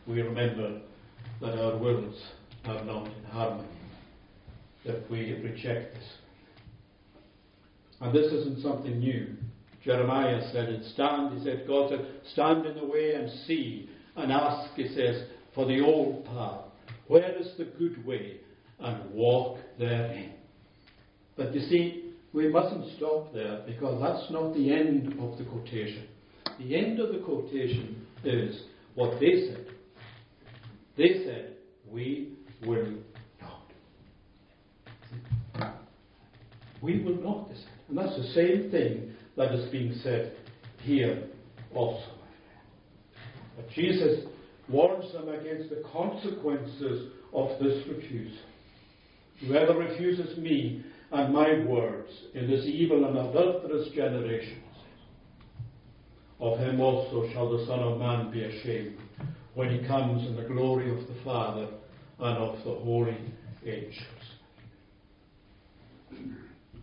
we 0.07 0.23
remember 0.23 0.83
that 1.41 1.59
our 1.59 1.77
wills 1.77 2.15
are 2.65 2.85
not 2.85 3.07
in 3.07 3.25
harmony, 3.25 3.67
that 4.87 5.11
we 5.11 5.33
reject 5.43 5.95
this. 5.95 6.09
And 8.01 8.15
this 8.15 8.33
isn't 8.33 8.63
something 8.63 9.01
new. 9.01 9.35
Jeremiah 9.85 10.49
said 10.53 10.69
it, 10.69 10.85
stand, 10.95 11.39
he 11.39 11.45
said, 11.45 11.65
God 11.67 11.91
said, 11.91 12.07
stand 12.35 12.67
in 12.67 12.77
the 12.77 12.87
way 12.87 13.15
and 13.15 13.29
see, 13.49 13.91
and 14.15 14.31
ask, 14.31 14.75
he 14.77 14.95
says, 14.95 15.25
for 15.57 15.67
the 15.67 15.81
old 15.81 16.25
path. 16.27 16.61
Where 17.09 17.35
is 17.37 17.49
the 17.59 17.65
good 17.65 18.07
way? 18.07 18.37
And 18.79 19.11
walk 19.13 19.59
But 21.37 21.55
you 21.55 21.61
see, 21.69 22.13
we 22.33 22.49
mustn't 22.49 22.97
stop 22.97 23.33
there 23.33 23.63
because 23.67 24.01
that's 24.01 24.31
not 24.31 24.55
the 24.55 24.73
end 24.73 25.15
of 25.19 25.39
the 25.39 25.45
quotation. 25.45 26.07
The 26.59 26.77
end 26.77 27.01
of 27.01 27.13
the 27.13 27.21
quotation 27.21 28.07
is 28.23 28.63
what 28.95 29.19
they 29.19 29.49
said. 29.49 29.67
They 30.97 31.25
said, 31.25 31.57
We 31.91 32.35
will 32.67 32.93
not. 33.41 33.73
We 36.83 37.03
will 37.03 37.17
not, 37.17 37.49
they 37.49 37.55
said. 37.55 37.65
And 37.89 37.99
that's 37.99 38.17
the 38.17 38.33
same 38.35 38.71
thing 38.71 39.13
that 39.37 39.55
is 39.55 39.71
being 39.71 39.99
said 40.03 40.37
here 40.83 41.25
also. 41.75 42.13
But 43.57 43.71
Jesus 43.71 44.27
warns 44.69 45.13
them 45.13 45.29
against 45.29 45.71
the 45.71 45.83
consequences 45.91 47.13
of 47.33 47.59
this 47.61 47.83
refusal. 47.89 48.50
Whoever 49.41 49.79
refuses 49.79 50.37
me 50.37 50.85
and 51.13 51.33
my 51.33 51.65
words 51.65 52.11
in 52.35 52.49
this 52.49 52.67
evil 52.67 53.05
and 53.05 53.17
adulterous 53.17 53.89
generation, 53.95 54.63
of 56.39 56.59
him 56.59 56.81
also 56.81 57.31
shall 57.33 57.51
the 57.51 57.67
Son 57.67 57.81
of 57.81 57.99
Man 57.99 58.31
be 58.31 58.45
ashamed 58.45 58.99
when 59.55 59.71
he 59.71 59.87
comes 59.87 60.27
in 60.27 60.37
the 60.37 60.45
glory 60.45 60.91
of 60.91 61.07
the 61.07 61.23
Father 61.25 61.69
and 62.19 62.39
of 62.39 62.57
the 62.65 62.75
holy 62.83 63.17
angels. 63.65 63.97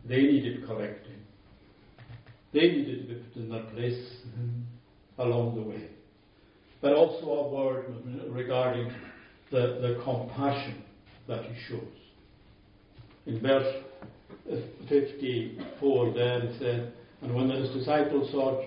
They 0.05 0.21
needed 0.21 0.65
correcting. 0.65 1.17
They 2.53 2.61
needed 2.61 3.07
to 3.07 3.13
be 3.13 3.21
put 3.21 3.35
in 3.35 3.49
their 3.49 3.63
place 3.63 4.07
along 5.17 5.55
the 5.55 5.61
way. 5.61 5.89
But 6.81 6.93
also 6.93 7.25
a 7.25 7.49
word 7.49 7.85
regarding 8.29 8.91
the, 9.51 9.79
the 9.81 10.01
compassion 10.03 10.83
that 11.27 11.43
he 11.43 11.55
shows. 11.67 11.96
In 13.27 13.41
verse 13.41 13.83
uh, 14.51 14.55
54 14.87 16.13
there 16.13 16.43
it 16.43 16.59
said, 16.59 16.93
And 17.21 17.35
when 17.35 17.49
his 17.49 17.69
disciples 17.71 18.31
saw 18.31 18.63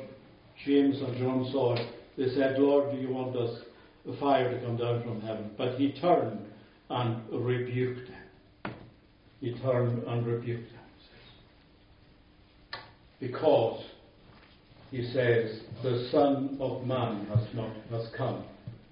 James 0.66 1.00
and 1.00 1.16
John 1.16 1.48
saw 1.50 1.76
it, 1.76 1.94
they 2.18 2.28
said, 2.34 2.58
Lord, 2.58 2.94
do 2.94 2.98
you 3.00 3.08
want 3.08 3.34
us 3.36 3.62
the 4.04 4.14
fire 4.18 4.52
to 4.52 4.60
come 4.64 4.76
down 4.76 5.02
from 5.02 5.22
heaven? 5.22 5.50
But 5.56 5.78
he 5.78 5.92
turned 5.98 6.40
and 6.90 7.22
rebuked 7.32 8.08
them. 8.08 8.74
He 9.40 9.54
turned 9.60 10.02
and 10.04 10.26
rebuked 10.26 10.70
them. 10.70 10.80
Because 13.18 13.82
he 14.90 15.06
says, 15.12 15.60
the 15.82 16.08
Son 16.10 16.58
of 16.60 16.86
Man 16.86 17.26
has 17.26 17.46
not 17.54 17.74
has 17.90 18.08
come 18.16 18.44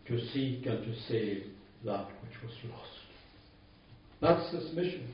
to 0.07 0.18
seek 0.28 0.64
and 0.64 0.85
to 0.85 1.00
save 1.09 1.44
that 1.85 2.07
which 2.22 2.42
was 2.42 2.52
lost. 2.70 2.88
That's 4.20 4.50
his 4.52 4.74
mission. 4.74 5.07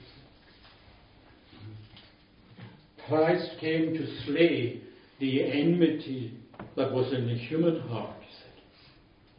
Christ 3.08 3.50
came 3.60 3.94
to 3.94 4.24
slay 4.24 4.80
the 5.20 5.44
enmity 5.44 6.38
that 6.76 6.90
was 6.92 7.12
in 7.12 7.26
the 7.26 7.34
human 7.34 7.80
heart, 7.88 8.16
he 8.20 8.34
said. 8.34 8.62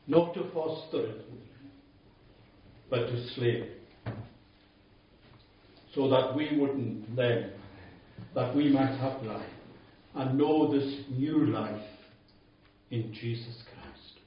Not 0.08 0.34
to 0.36 0.50
foster 0.54 1.08
it, 1.08 1.26
but 2.90 3.08
to 3.08 3.28
slay 3.36 3.64
it. 3.64 3.82
So 5.94 6.10
that 6.10 6.36
we 6.36 6.58
wouldn't 6.58 7.16
then, 7.16 7.52
that 8.34 8.56
we 8.56 8.70
might 8.70 8.98
have 8.98 9.24
life 9.24 9.50
and 10.14 10.38
know 10.38 10.72
this 10.72 11.04
new 11.10 11.48
life 11.48 11.88
in 12.92 13.14
Jesus 13.14 13.64
Christ. 13.64 14.20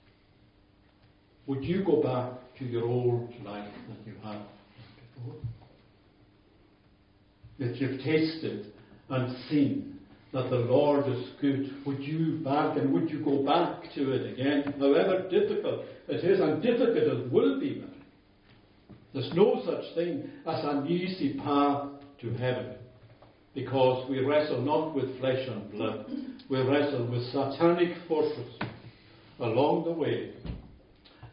Would 1.46 1.64
you 1.64 1.84
go 1.84 2.02
back 2.02 2.32
to 2.58 2.64
your 2.64 2.84
old 2.84 3.32
life 3.44 3.70
that 3.88 4.06
you 4.06 4.14
had 4.22 4.40
before? 5.14 5.36
That 7.58 7.76
you've 7.76 8.00
tasted 8.00 8.72
and 9.10 9.36
seen 9.48 9.98
that 10.32 10.50
the 10.50 10.56
Lord 10.56 11.08
is 11.08 11.30
good. 11.40 11.70
Would 11.86 12.00
you 12.02 12.40
back 12.44 12.76
and 12.76 12.92
would 12.92 13.10
you 13.10 13.24
go 13.24 13.42
back 13.44 13.92
to 13.94 14.12
it 14.12 14.32
again? 14.32 14.74
However 14.78 15.28
difficult 15.28 15.84
it 16.08 16.24
is, 16.24 16.40
and 16.40 16.62
difficult 16.62 16.96
it 16.96 17.32
will 17.32 17.58
be. 17.58 17.84
There's 19.14 19.30
no 19.34 19.62
such 19.64 19.94
thing 19.94 20.28
as 20.46 20.64
an 20.64 20.86
easy 20.86 21.38
path 21.38 21.88
to 22.20 22.30
heaven 22.34 22.74
because 23.54 24.08
we 24.10 24.24
wrestle 24.24 24.60
not 24.60 24.94
with 24.94 25.18
flesh 25.18 25.48
and 25.48 25.70
blood, 25.72 26.06
we 26.50 26.60
wrestle 26.60 27.06
with 27.10 27.22
satanic 27.32 27.96
forces 28.06 28.54
along 29.40 29.84
the 29.84 29.92
way 29.92 30.32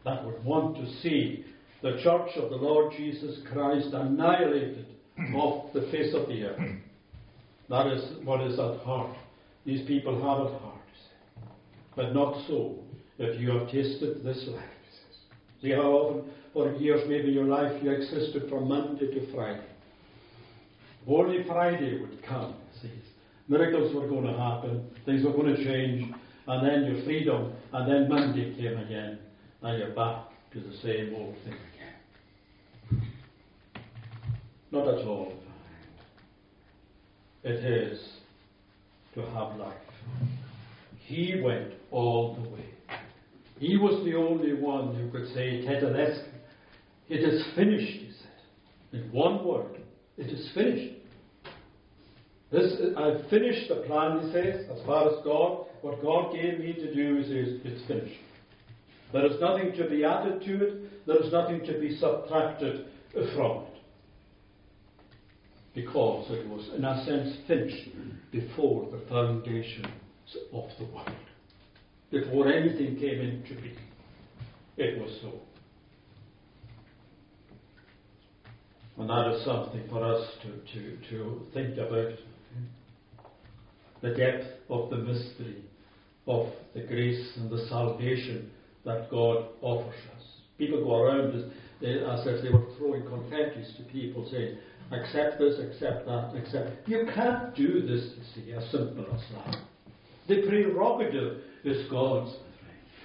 that 0.04 0.24
would 0.24 0.42
want 0.44 0.76
to 0.76 0.90
see 1.02 1.44
the 1.82 2.00
church 2.02 2.30
of 2.36 2.50
the 2.50 2.56
Lord 2.56 2.92
Jesus 2.96 3.38
Christ 3.52 3.88
annihilated 3.92 4.86
off 5.34 5.72
the 5.72 5.82
face 5.92 6.14
of 6.14 6.28
the 6.28 6.44
earth. 6.44 6.78
That 7.68 7.88
is 7.88 8.24
what 8.24 8.40
is 8.42 8.58
at 8.58 8.80
heart. 8.80 9.16
These 9.64 9.86
people 9.86 10.14
have 10.14 10.46
at 10.46 10.60
heart. 10.60 10.72
But 11.94 12.14
not 12.14 12.46
so 12.46 12.76
if 13.18 13.40
you 13.40 13.50
have 13.50 13.70
tasted 13.70 14.22
this 14.22 14.44
life. 14.48 14.64
See 15.62 15.70
how 15.70 15.90
often, 15.90 16.30
for 16.52 16.72
years, 16.74 17.02
maybe 17.08 17.28
your 17.30 17.44
life, 17.44 17.82
you 17.82 17.90
existed 17.90 18.48
from 18.48 18.68
Monday 18.68 19.06
to 19.06 19.32
Friday. 19.32 19.66
Only 21.08 21.44
Friday 21.44 22.00
would 22.00 22.22
come. 22.22 22.54
Miracles 23.48 23.94
were 23.94 24.08
going 24.08 24.26
to 24.26 24.36
happen, 24.36 24.90
things 25.04 25.24
were 25.24 25.32
going 25.32 25.54
to 25.54 25.64
change, 25.64 26.12
and 26.48 26.66
then 26.66 26.84
your 26.92 27.04
freedom, 27.04 27.52
and 27.72 27.90
then 27.90 28.08
Monday 28.08 28.54
came 28.56 28.76
again, 28.76 29.18
and 29.62 29.78
you're 29.78 29.94
back 29.94 30.24
to 30.52 30.60
the 30.60 30.76
same 30.82 31.14
old 31.14 31.36
thing 31.44 31.54
again. 31.54 33.02
Not 34.72 34.88
at 34.88 35.06
all. 35.06 35.32
It 37.46 37.64
is 37.64 38.00
to 39.14 39.20
have 39.20 39.56
life. 39.56 39.78
He 41.04 41.40
went 41.40 41.74
all 41.92 42.34
the 42.34 42.48
way. 42.50 42.64
He 43.60 43.76
was 43.76 44.04
the 44.04 44.16
only 44.16 44.52
one 44.52 44.96
who 44.96 45.08
could 45.12 45.32
say, 45.32 45.64
Tetelestai, 45.64 46.26
it 47.08 47.20
is 47.20 47.44
finished, 47.54 47.98
he 47.98 48.10
said. 48.20 49.00
in 49.00 49.12
one 49.12 49.46
word, 49.46 49.80
it 50.18 50.26
is 50.26 50.50
finished. 50.54 50.94
This, 52.50 52.80
I've 52.96 53.30
finished 53.30 53.68
the 53.68 53.76
plan, 53.86 54.26
he 54.26 54.32
says, 54.32 54.66
as 54.68 54.84
far 54.84 55.08
as 55.08 55.24
God, 55.24 55.66
what 55.82 56.02
God 56.02 56.32
gave 56.32 56.58
me 56.58 56.72
to 56.72 56.92
do, 56.92 57.18
he 57.18 57.22
says, 57.22 57.60
it's 57.64 57.86
finished. 57.86 58.20
There 59.12 59.24
is 59.24 59.40
nothing 59.40 59.72
to 59.76 59.88
be 59.88 60.04
added 60.04 60.42
to 60.42 60.66
it, 60.66 61.06
there 61.06 61.22
is 61.22 61.32
nothing 61.32 61.64
to 61.64 61.78
be 61.78 61.96
subtracted 61.96 62.86
from 63.36 63.66
it. 63.66 63.75
Because 65.76 66.30
it 66.30 66.48
was, 66.48 66.70
in 66.74 66.86
a 66.86 67.04
sense, 67.04 67.36
finished 67.46 67.90
before 68.32 68.90
the 68.90 69.06
foundations 69.10 69.86
of 70.50 70.64
the 70.78 70.86
world. 70.86 71.10
Before 72.10 72.48
anything 72.48 72.96
came 72.96 73.20
into 73.20 73.60
being. 73.60 73.76
It 74.78 74.98
was 74.98 75.18
so. 75.20 75.34
And 78.98 79.10
that 79.10 79.34
is 79.34 79.44
something 79.44 79.86
for 79.90 80.02
us 80.02 80.26
to, 80.42 80.50
to, 80.72 80.96
to 81.10 81.42
think 81.52 81.76
about. 81.76 82.12
The 84.00 84.14
depth 84.14 84.46
of 84.70 84.88
the 84.88 84.96
mystery 84.96 85.62
of 86.26 86.52
the 86.74 86.80
grace 86.84 87.32
and 87.36 87.50
the 87.50 87.66
salvation 87.68 88.50
that 88.86 89.10
God 89.10 89.44
offers 89.60 89.94
us. 90.16 90.22
People 90.56 90.82
go 90.82 91.02
around 91.02 91.34
as, 91.34 91.42
as 91.82 92.26
if 92.26 92.42
they 92.42 92.48
were 92.48 92.64
throwing 92.78 93.02
confettis 93.02 93.76
to 93.76 93.82
people 93.92 94.26
saying, 94.30 94.56
accept 94.92 95.38
this, 95.38 95.58
accept 95.58 96.06
that, 96.06 96.34
accept. 96.36 96.88
You 96.88 97.08
can't 97.14 97.54
do 97.54 97.82
this, 97.82 98.12
you 98.16 98.22
see, 98.34 98.52
as 98.52 98.70
simple 98.70 99.06
as 99.12 99.20
that. 99.34 99.56
The 100.28 100.46
prerogative 100.46 101.42
is 101.64 101.88
God's. 101.90 102.34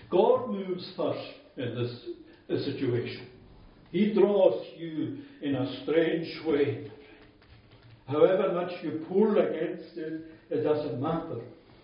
God 0.09 0.49
moves 0.49 0.91
first 0.95 1.19
in 1.57 1.75
this 1.75 2.65
situation. 2.65 3.27
He 3.91 4.13
draws 4.13 4.65
you 4.77 5.17
in 5.41 5.55
a 5.55 5.83
strange 5.83 6.27
way. 6.45 6.89
However 8.07 8.53
much 8.53 8.71
you 8.83 9.05
pull 9.07 9.37
against 9.37 9.97
it, 9.97 10.21
it 10.49 10.63
doesn't 10.63 11.01
matter. 11.01 11.41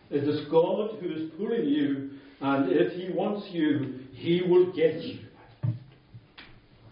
It 0.09 0.23
is 0.23 0.47
God 0.49 0.97
who 0.99 1.09
is 1.09 1.31
pulling 1.37 1.65
you, 1.65 2.11
and 2.41 2.71
if 2.71 2.93
He 2.93 3.13
wants 3.13 3.47
you, 3.51 3.99
He 4.13 4.41
will 4.47 4.71
get 4.73 5.01
you. 5.01 5.19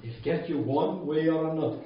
He'll 0.01 0.23
get 0.23 0.49
you 0.49 0.59
one 0.59 1.05
way 1.05 1.27
or 1.27 1.49
another. 1.49 1.81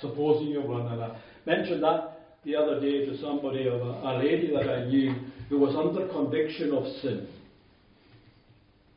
Supposing 0.00 0.48
you. 0.48 0.60
And 0.60 1.02
I 1.02 1.16
mentioned 1.46 1.82
that 1.82 2.20
the 2.44 2.56
other 2.56 2.80
day 2.80 3.04
to 3.06 3.18
somebody 3.20 3.66
of 3.66 3.80
a, 3.80 3.84
a 3.84 4.18
lady 4.18 4.50
that 4.52 4.68
I 4.68 4.84
knew 4.86 5.14
who 5.48 5.58
was 5.58 5.74
under 5.76 6.08
conviction 6.12 6.72
of 6.72 6.84
sin. 7.02 7.28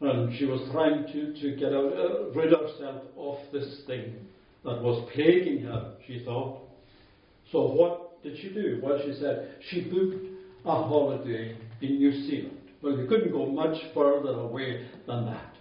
And 0.01 0.37
she 0.37 0.45
was 0.45 0.61
trying 0.71 1.05
to, 1.07 1.33
to 1.41 1.55
get 1.55 1.73
out, 1.73 1.93
uh, 1.93 2.29
rid 2.31 2.51
herself 2.51 3.03
of 3.17 3.37
this 3.51 3.81
thing 3.87 4.15
that 4.63 4.81
was 4.81 5.09
plaguing 5.13 5.63
her, 5.63 5.93
she 6.07 6.23
thought. 6.25 6.61
So 7.51 7.71
what 7.71 8.21
did 8.23 8.37
she 8.37 8.49
do? 8.49 8.79
Well, 8.83 8.99
she 9.05 9.13
said 9.19 9.55
she 9.69 9.81
booked 9.81 10.25
a 10.65 10.71
holiday 10.71 11.57
in 11.81 11.97
New 11.97 12.11
Zealand. 12.27 12.57
Well, 12.81 12.97
we 12.97 13.07
couldn't 13.07 13.31
go 13.31 13.45
much 13.45 13.77
further 13.93 14.39
away 14.39 14.87
than 15.07 15.25
that. 15.25 15.52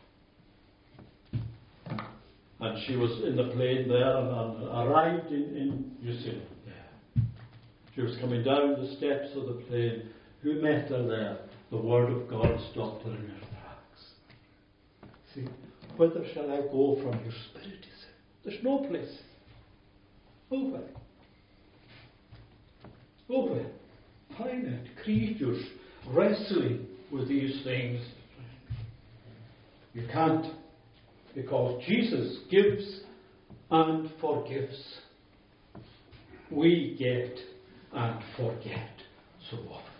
And 2.62 2.78
she 2.86 2.94
was 2.96 3.10
in 3.24 3.34
the 3.34 3.48
plane 3.54 3.88
there 3.88 4.16
and, 4.18 4.28
and 4.28 4.88
arrived 4.88 5.32
in, 5.32 5.42
in 5.56 5.96
New. 6.00 6.40
She 7.94 8.00
was 8.00 8.16
coming 8.20 8.44
down 8.44 8.80
the 8.80 8.96
steps 8.96 9.36
of 9.36 9.46
the 9.46 9.62
plane. 9.68 10.10
Who 10.42 10.62
met 10.62 10.88
her 10.88 11.06
there? 11.06 11.38
The 11.70 11.76
Word 11.76 12.12
of 12.12 12.28
God 12.28 12.58
stopped 12.70 13.04
her 13.04 13.10
in 13.10 13.16
her 13.16 13.38
tracks. 13.50 14.02
See, 15.34 15.46
whither 15.96 16.24
shall 16.32 16.50
I 16.52 16.60
go 16.70 17.00
from 17.02 17.20
your 17.22 17.32
spirit? 17.50 17.80
He 17.80 17.90
said. 18.00 18.44
There's 18.44 18.62
no 18.62 18.78
place. 18.88 19.18
Over. 20.50 20.82
Over. 23.28 23.66
Finite 24.38 24.86
creatures 25.02 25.64
wrestling 26.08 26.86
with 27.10 27.28
these 27.28 27.62
things. 27.64 28.00
You 29.94 30.06
can't, 30.12 30.46
because 31.34 31.82
Jesus 31.86 32.38
gives 32.50 33.00
and 33.70 34.10
forgives. 34.20 34.98
We 36.50 36.96
get 36.98 37.38
and 37.92 38.22
forget 38.36 38.90
so 39.50 39.56
often. 39.70 39.92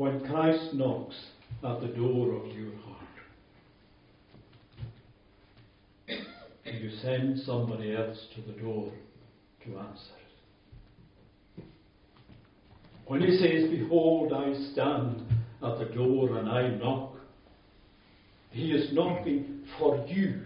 when 0.00 0.20
Christ 0.24 0.72
knocks 0.72 1.14
at 1.62 1.82
the 1.82 1.88
door 1.88 2.34
of 2.34 2.46
your 2.56 2.72
heart. 2.78 2.96
And 6.64 6.80
you 6.82 6.90
send 7.02 7.40
somebody 7.40 7.94
else 7.94 8.16
to 8.34 8.40
the 8.50 8.58
door 8.58 8.90
to 9.66 9.76
answer 9.76 10.14
it. 11.58 11.64
When 13.04 13.20
he 13.20 13.36
says, 13.36 13.70
Behold, 13.70 14.32
I 14.32 14.54
stand 14.72 15.22
at 15.62 15.78
the 15.78 15.84
door 15.94 16.38
and 16.38 16.48
I 16.48 16.68
knock, 16.68 17.16
he 18.50 18.72
is 18.72 18.92
knocking 18.92 19.62
for 19.78 20.04
you. 20.08 20.42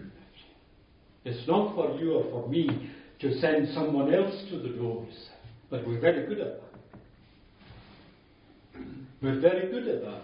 It's 1.25 1.47
not 1.49 1.75
for 1.75 1.97
you 1.99 2.15
or 2.15 2.25
for 2.31 2.49
me 2.49 2.91
to 3.21 3.39
send 3.41 3.69
someone 3.75 4.13
else 4.13 4.35
to 4.51 4.59
the 4.59 4.69
doors, 4.71 5.15
but 5.71 5.87
we're 5.87 6.01
very 6.01 6.27
good 6.27 6.41
at 6.41 6.61
that. 6.61 6.65
We're 9.23 9.41
very 9.41 9.71
good 9.71 9.89
at 9.89 10.03
that, 10.03 10.23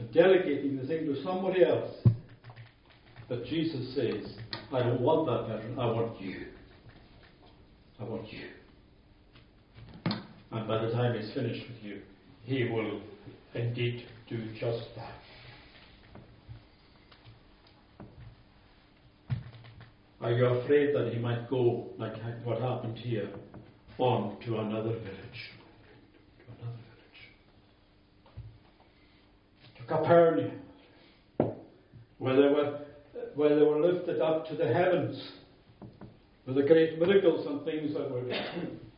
at 0.00 0.12
delegating 0.12 0.76
the 0.76 0.86
thing 0.86 1.06
to 1.06 1.22
somebody 1.22 1.64
else. 1.64 1.94
But 3.28 3.44
Jesus 3.44 3.94
says, 3.94 4.38
I 4.72 4.80
don't 4.80 5.00
want 5.00 5.26
that 5.26 5.46
person, 5.46 5.78
I 5.78 5.86
want 5.86 6.20
you. 6.20 6.46
I 8.00 8.04
want 8.04 8.32
you. 8.32 8.48
And 10.50 10.66
by 10.66 10.84
the 10.84 10.90
time 10.92 11.20
he's 11.20 11.32
finished 11.34 11.64
with 11.68 11.82
you, 11.82 12.00
he 12.42 12.64
will 12.64 13.00
indeed 13.54 14.04
do 14.28 14.38
just 14.58 14.94
that. 14.96 15.14
Are 20.20 20.32
you 20.32 20.46
afraid 20.46 20.94
that 20.94 21.12
he 21.12 21.18
might 21.18 21.48
go, 21.48 21.86
like 21.96 22.14
what 22.44 22.60
happened 22.60 22.98
here, 22.98 23.28
on 23.98 24.36
to 24.44 24.58
another 24.58 24.90
village? 24.90 25.50
To 29.76 29.82
Capernaum, 29.86 30.50
where 32.18 32.36
they 32.36 32.48
were, 32.48 32.80
where 33.36 33.56
they 33.56 33.62
were 33.62 33.80
lifted 33.80 34.20
up 34.20 34.48
to 34.48 34.56
the 34.56 34.66
heavens 34.66 35.32
with 36.46 36.56
the 36.56 36.62
great 36.62 36.98
miracles 36.98 37.46
and 37.46 37.64
things 37.64 37.94
that 37.94 38.10
were 38.10 38.22
done. 38.22 38.80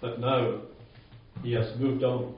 But 0.00 0.20
now 0.20 0.60
he 1.44 1.52
has 1.52 1.78
moved 1.78 2.02
on. 2.02 2.34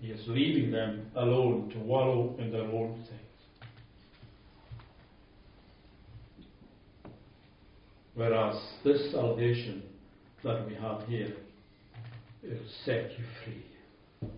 He 0.00 0.08
is 0.08 0.20
leaving 0.26 0.72
them 0.72 1.10
alone 1.14 1.70
to 1.70 1.78
wallow 1.78 2.34
in 2.38 2.50
their 2.50 2.62
own 2.62 2.94
things. 2.94 3.20
Whereas 8.14 8.56
this 8.82 9.12
salvation 9.12 9.82
that 10.42 10.66
we 10.66 10.74
have 10.74 11.02
here, 11.06 11.34
will 12.42 12.58
set 12.84 13.10
you 13.18 13.24
free. 13.44 14.30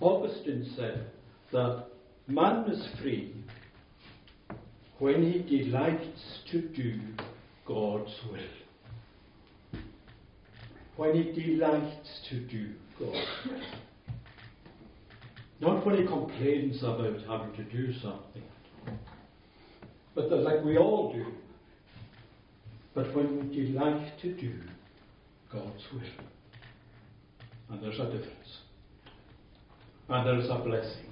Augustine 0.00 0.70
said 0.76 1.06
that 1.52 1.86
man 2.26 2.68
is 2.70 2.86
free 3.00 3.32
when 4.98 5.32
he 5.32 5.64
delights 5.64 6.40
to 6.50 6.60
do 6.60 7.00
God's 7.66 8.12
will. 8.30 8.61
When 11.02 11.16
he 11.16 11.32
delights 11.32 12.20
to 12.30 12.38
do 12.38 12.74
will. 13.00 13.24
Not 15.58 15.84
when 15.84 15.96
he 15.96 16.06
complains 16.06 16.80
about 16.84 17.16
having 17.28 17.56
to 17.56 17.64
do 17.64 17.92
something. 17.94 18.44
But 20.14 20.30
that, 20.30 20.36
like 20.36 20.62
we 20.64 20.78
all 20.78 21.12
do. 21.12 21.26
But 22.94 23.12
when 23.16 23.50
we 23.50 23.64
delight 23.66 24.12
to 24.20 24.32
do 24.32 24.54
God's 25.52 25.82
will. 25.92 26.02
And 27.70 27.82
there's 27.82 27.98
a 27.98 28.04
difference. 28.04 28.58
And 30.08 30.24
there 30.24 30.38
is 30.38 30.48
a 30.50 30.62
blessing 30.64 31.10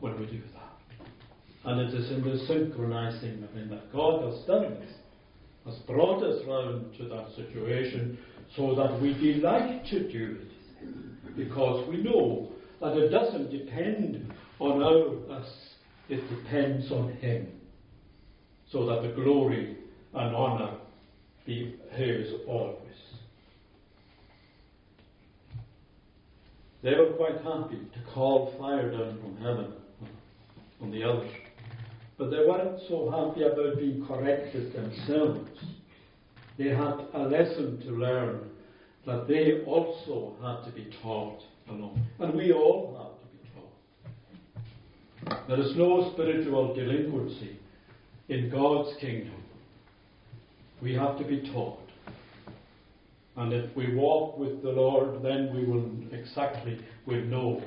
when 0.00 0.20
we 0.20 0.26
do 0.26 0.42
that. 0.52 1.70
And 1.70 1.80
it 1.80 1.98
is 1.98 2.10
in 2.10 2.22
the 2.22 2.44
synchronizing 2.46 3.48
I 3.50 3.56
mean, 3.56 3.70
that 3.70 3.90
God 3.90 4.30
has 4.30 4.44
done 4.44 4.74
this, 4.80 4.92
has 5.64 5.78
brought 5.86 6.22
us 6.22 6.44
round 6.46 6.94
to 6.98 7.08
that 7.08 7.28
situation 7.36 8.18
so 8.56 8.74
that 8.74 9.00
we 9.00 9.14
delight 9.14 9.84
to 9.90 10.10
do 10.10 10.38
it. 10.40 11.36
Because 11.36 11.88
we 11.88 12.02
know 12.02 12.52
that 12.80 12.96
it 12.96 13.08
doesn't 13.08 13.50
depend 13.50 14.32
on 14.60 15.30
us, 15.30 15.48
it 16.08 16.20
depends 16.28 16.90
on 16.92 17.12
Him. 17.14 17.48
So 18.70 18.86
that 18.86 19.02
the 19.02 19.14
glory 19.14 19.76
and 20.14 20.34
honour 20.34 20.78
be 21.46 21.76
His 21.92 22.32
always. 22.46 22.78
They 26.82 26.94
were 26.94 27.12
quite 27.16 27.38
happy 27.38 27.78
to 27.94 28.12
call 28.12 28.54
fire 28.58 28.90
down 28.90 29.18
from 29.20 29.36
heaven 29.38 29.72
on 30.82 30.90
the 30.90 31.02
others. 31.02 31.30
But 32.18 32.30
they 32.30 32.44
weren't 32.46 32.78
so 32.88 33.10
happy 33.10 33.42
about 33.42 33.78
being 33.78 34.06
corrected 34.06 34.72
themselves. 34.74 35.48
They 36.56 36.68
had 36.68 37.06
a 37.14 37.20
lesson 37.20 37.80
to 37.84 37.90
learn 37.90 38.50
that 39.06 39.26
they 39.28 39.62
also 39.66 40.36
had 40.40 40.64
to 40.64 40.72
be 40.72 40.90
taught 41.02 41.40
along. 41.68 42.06
And 42.20 42.34
we 42.34 42.52
all 42.52 42.96
have 42.96 43.18
to 43.20 43.26
be 43.36 45.34
taught. 45.34 45.48
There 45.48 45.60
is 45.60 45.76
no 45.76 46.12
spiritual 46.12 46.74
delinquency 46.74 47.58
in 48.28 48.50
God's 48.50 48.96
kingdom. 49.00 49.42
We 50.80 50.94
have 50.94 51.18
to 51.18 51.24
be 51.24 51.50
taught. 51.52 51.80
And 53.36 53.52
if 53.52 53.74
we 53.76 53.94
walk 53.94 54.38
with 54.38 54.62
the 54.62 54.70
Lord, 54.70 55.22
then 55.22 55.54
we 55.54 55.64
will 55.64 55.90
exactly 56.12 56.78
will 57.04 57.22
know 57.22 57.62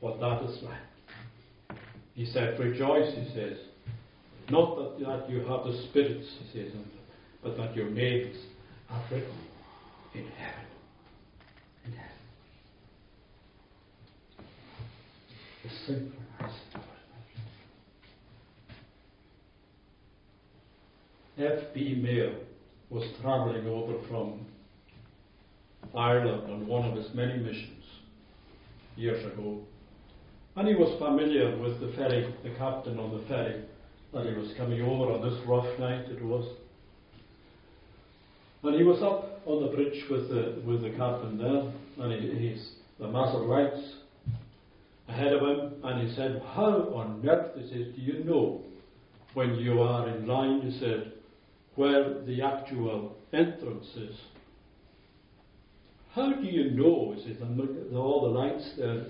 what 0.00 0.20
that 0.20 0.42
is 0.44 0.62
like. 0.62 1.78
He 2.14 2.26
said, 2.26 2.58
Rejoice, 2.58 3.12
he 3.14 3.34
says. 3.34 3.58
Not 4.50 4.76
that, 4.76 5.06
that 5.06 5.30
you 5.30 5.40
have 5.40 5.64
the 5.64 5.82
spirits, 5.88 6.26
he 6.52 6.58
says, 6.58 6.72
but 7.42 7.56
that 7.56 7.74
your 7.74 7.90
names 7.90 8.36
are 8.90 9.02
written 9.10 9.38
in 10.14 10.26
heaven. 10.38 10.66
In 11.86 11.92
heaven. 11.92 12.12
The 21.36 21.46
F.B. 21.46 22.00
Meyer 22.02 22.34
was 22.90 23.04
traveling 23.20 23.66
over 23.66 23.94
from 24.08 24.46
Ireland 25.96 26.50
on 26.50 26.66
one 26.66 26.84
of 26.84 26.96
his 26.96 27.12
many 27.14 27.38
missions 27.38 27.84
years 28.96 29.24
ago. 29.32 29.60
And 30.56 30.68
he 30.68 30.74
was 30.74 30.96
familiar 30.98 31.56
with 31.58 31.80
the 31.80 31.92
ferry, 31.96 32.32
the 32.42 32.50
captain 32.58 32.98
on 32.98 33.16
the 33.16 33.26
ferry 33.26 33.64
that 34.12 34.26
he 34.26 34.34
was 34.34 34.52
coming 34.58 34.82
over 34.82 35.12
on 35.12 35.22
this 35.22 35.40
rough 35.46 35.78
night 35.78 36.04
it 36.10 36.22
was. 36.22 36.46
And 38.64 38.76
he 38.76 38.84
was 38.84 39.02
up 39.02 39.42
on 39.46 39.62
the 39.62 39.74
bridge 39.74 40.04
with 40.08 40.28
the, 40.28 40.62
with 40.64 40.82
the 40.82 40.90
captain 40.90 41.38
there, 41.38 42.04
and 42.04 42.12
he, 42.12 42.48
he's 42.48 42.72
the 42.98 43.08
master 43.08 43.38
lights 43.38 43.94
ahead 45.08 45.32
of 45.32 45.42
him, 45.42 45.72
and 45.82 46.08
he 46.08 46.14
said, 46.14 46.42
How 46.54 46.92
on 46.94 47.22
earth, 47.28 47.50
he 47.56 47.62
says, 47.62 47.94
do 47.94 48.00
you 48.00 48.24
know 48.24 48.62
when 49.34 49.56
you 49.56 49.80
are 49.82 50.08
in 50.08 50.26
line, 50.26 50.60
he 50.60 50.78
said, 50.78 51.12
where 51.74 52.22
the 52.22 52.42
actual 52.42 53.16
entrance 53.32 53.86
is? 53.96 54.16
How 56.14 56.32
do 56.32 56.44
you 56.44 56.70
know? 56.72 57.14
He 57.16 57.22
says, 57.22 57.40
and 57.40 57.96
all 57.96 58.22
the 58.22 58.38
lights 58.38 58.70
there. 58.76 59.06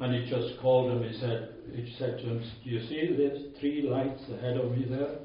And 0.00 0.14
he 0.14 0.30
just 0.30 0.60
called 0.60 0.92
him, 0.92 1.08
he 1.08 1.18
said, 1.18 1.50
he 1.74 1.94
said 1.98 2.18
to 2.18 2.24
him, 2.24 2.50
Do 2.62 2.70
you 2.70 2.80
see 2.88 3.16
these 3.16 3.60
three 3.60 3.82
lights 3.82 4.22
ahead 4.32 4.56
of 4.56 4.70
me 4.70 4.86
there? 4.88 5.18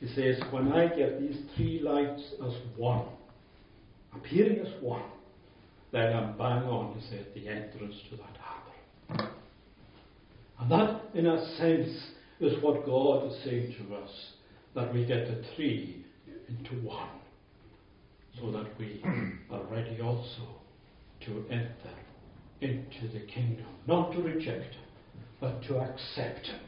He 0.00 0.06
says, 0.14 0.40
When 0.50 0.72
I 0.72 0.86
get 0.88 1.20
these 1.20 1.36
three 1.56 1.80
lights 1.80 2.22
as 2.44 2.52
one, 2.76 3.06
appearing 4.14 4.60
as 4.60 4.82
one, 4.82 5.02
then 5.92 6.14
I'm 6.14 6.36
bang 6.36 6.64
on, 6.64 6.98
he 6.98 7.08
said, 7.08 7.26
the 7.34 7.48
entrance 7.48 7.94
to 8.10 8.16
that 8.16 8.36
harbour. 8.38 9.32
And 10.60 10.70
that, 10.70 11.00
in 11.14 11.26
a 11.26 11.56
sense, 11.56 11.88
is 12.40 12.62
what 12.62 12.84
God 12.84 13.30
is 13.30 13.44
saying 13.44 13.74
to 13.78 13.96
us 13.96 14.10
that 14.74 14.92
we 14.92 15.04
get 15.04 15.26
the 15.26 15.42
three 15.56 16.04
into 16.48 16.86
one, 16.86 17.08
so 18.38 18.52
that 18.52 18.78
we 18.78 19.02
are 19.50 19.64
ready 19.64 20.00
also 20.00 20.60
to 21.24 21.44
enter 21.50 21.94
into 22.60 23.12
the 23.12 23.26
kingdom, 23.26 23.66
not 23.86 24.12
to 24.12 24.22
reject 24.22 24.74
Him, 24.74 24.84
but 25.40 25.62
to 25.64 25.78
accept 25.78 26.46
Him 26.46 26.60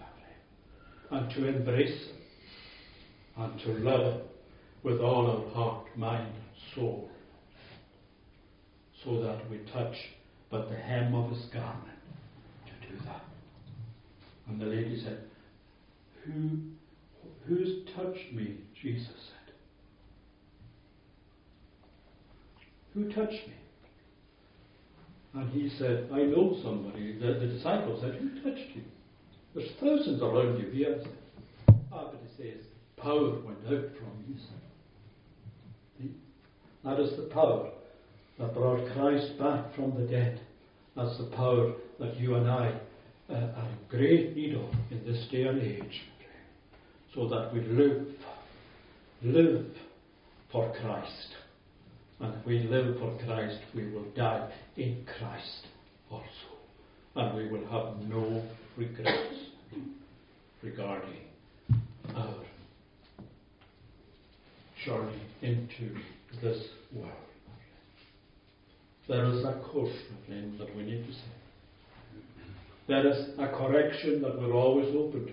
and 1.11 1.31
to 1.31 1.47
embrace 1.47 2.07
Him 2.09 2.20
and 3.41 3.59
to 3.61 3.73
love 3.79 4.21
with 4.83 5.01
all 5.01 5.27
our 5.31 5.55
heart, 5.55 5.87
mind, 5.97 6.33
soul, 6.75 7.11
so 9.05 9.23
that 9.23 9.51
we 9.51 9.59
touch 9.73 9.97
but 10.51 10.69
the 10.69 10.77
hem 10.77 11.15
of 11.15 11.31
His 11.31 11.45
garment 11.53 11.99
to 12.67 12.89
do 12.89 12.97
that. 13.07 13.25
And 14.49 14.61
the 14.61 14.67
lady 14.67 15.01
said, 15.03 15.25
Who, 16.25 16.59
Who's 17.47 17.87
touched 17.97 18.33
me? 18.33 18.59
Jesus 18.83 19.07
said. 19.07 19.55
Who 22.95 23.09
touched 23.13 23.47
me? 23.47 23.55
And 25.35 25.51
he 25.51 25.71
said, 25.79 26.09
I 26.13 26.23
know 26.23 26.59
somebody. 26.63 27.17
The, 27.19 27.35
the 27.35 27.47
disciple 27.47 27.99
said, 28.03 28.17
Who 28.17 28.29
touched 28.43 28.75
you? 28.75 28.83
There's 29.55 29.71
thousands 29.81 30.21
around 30.23 30.59
you 30.59 30.71
here. 30.71 31.01
Ah, 31.93 32.09
but 32.11 32.21
he 32.23 32.43
says, 32.43 32.65
power 33.03 33.31
went 33.45 33.59
out 33.67 33.91
from 33.99 34.25
you. 34.29 34.35
That 36.85 36.99
is 36.99 37.17
the 37.17 37.29
power 37.33 37.71
that 38.39 38.55
brought 38.55 38.91
Christ 38.95 39.39
back 39.39 39.75
from 39.75 39.95
the 40.01 40.07
dead. 40.07 40.41
That's 40.97 41.17
the 41.19 41.31
power 41.37 41.73
that 41.99 42.17
you 42.17 42.37
and 42.37 42.49
I 42.49 42.81
uh, 43.29 43.35
are 43.35 43.69
in 43.69 43.79
great 43.89 44.35
need 44.35 44.55
of 44.55 44.71
in 44.91 45.05
this 45.05 45.27
day 45.31 45.43
and 45.43 45.61
age. 45.61 46.03
So 47.15 47.29
that 47.29 47.53
we 47.53 47.61
live, 47.61 48.07
live 49.23 49.67
for 50.51 50.73
Christ. 50.81 51.35
And 52.21 52.35
if 52.35 52.47
we 52.47 52.61
live 52.61 52.99
for 52.99 53.19
Christ, 53.25 53.59
we 53.75 53.91
will 53.91 54.07
die 54.17 54.51
in 54.77 55.05
Christ 55.19 55.67
also. 56.11 56.25
And 57.17 57.37
we 57.37 57.49
will 57.49 57.67
have 57.69 57.99
no 58.09 58.43
regrets 58.77 59.35
regarding 60.63 61.25
our 62.15 62.35
journey 64.85 65.23
into 65.43 65.97
this 66.43 66.63
world. 66.93 67.13
There 69.09 69.25
is 69.25 69.45
a 69.45 69.61
caution, 69.73 70.17
friends, 70.27 70.59
that 70.59 70.75
we 70.77 70.85
need 70.85 71.05
to 71.07 71.13
say. 71.13 71.19
There 72.87 73.07
is 73.09 73.29
a 73.39 73.49
correction 73.49 74.23
that 74.23 74.39
we're 74.39 74.55
always 74.55 74.95
open 74.95 75.27
to. 75.27 75.33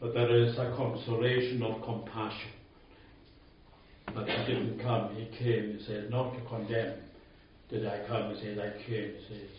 But 0.00 0.14
there 0.14 0.30
is 0.30 0.56
a 0.58 0.74
consolation 0.76 1.62
of 1.62 1.82
compassion. 1.82 2.52
But 4.14 4.28
he 4.28 4.52
didn't 4.52 4.80
come, 4.80 5.14
he 5.14 5.26
came, 5.36 5.76
he 5.78 5.84
said, 5.86 6.10
not 6.10 6.34
to 6.34 6.40
condemn. 6.48 6.94
Did 7.68 7.86
I 7.86 8.06
come? 8.06 8.34
He 8.34 8.42
said, 8.42 8.58
I 8.58 8.70
came, 8.86 9.14
he 9.14 9.24
says, 9.28 9.50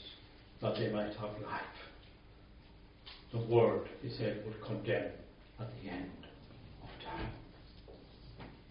that 0.61 0.75
they 0.75 0.91
might 0.91 1.13
have 1.15 1.41
life. 1.45 1.61
The 3.31 3.39
word, 3.39 3.87
he 4.01 4.09
said, 4.09 4.43
would 4.45 4.61
condemn 4.65 5.11
at 5.59 5.67
the 5.83 5.89
end 5.89 6.09
of 6.81 6.89
time. 7.05 7.38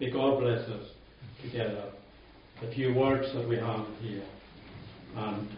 May 0.01 0.11
God 0.11 0.39
bless 0.39 0.61
us 0.69 0.91
together. 1.43 1.91
The 2.61 2.71
few 2.73 2.95
words 2.95 3.33
that 3.35 3.49
we 3.49 3.57
have 3.57 3.85
here. 4.01 4.23
And 5.17 5.49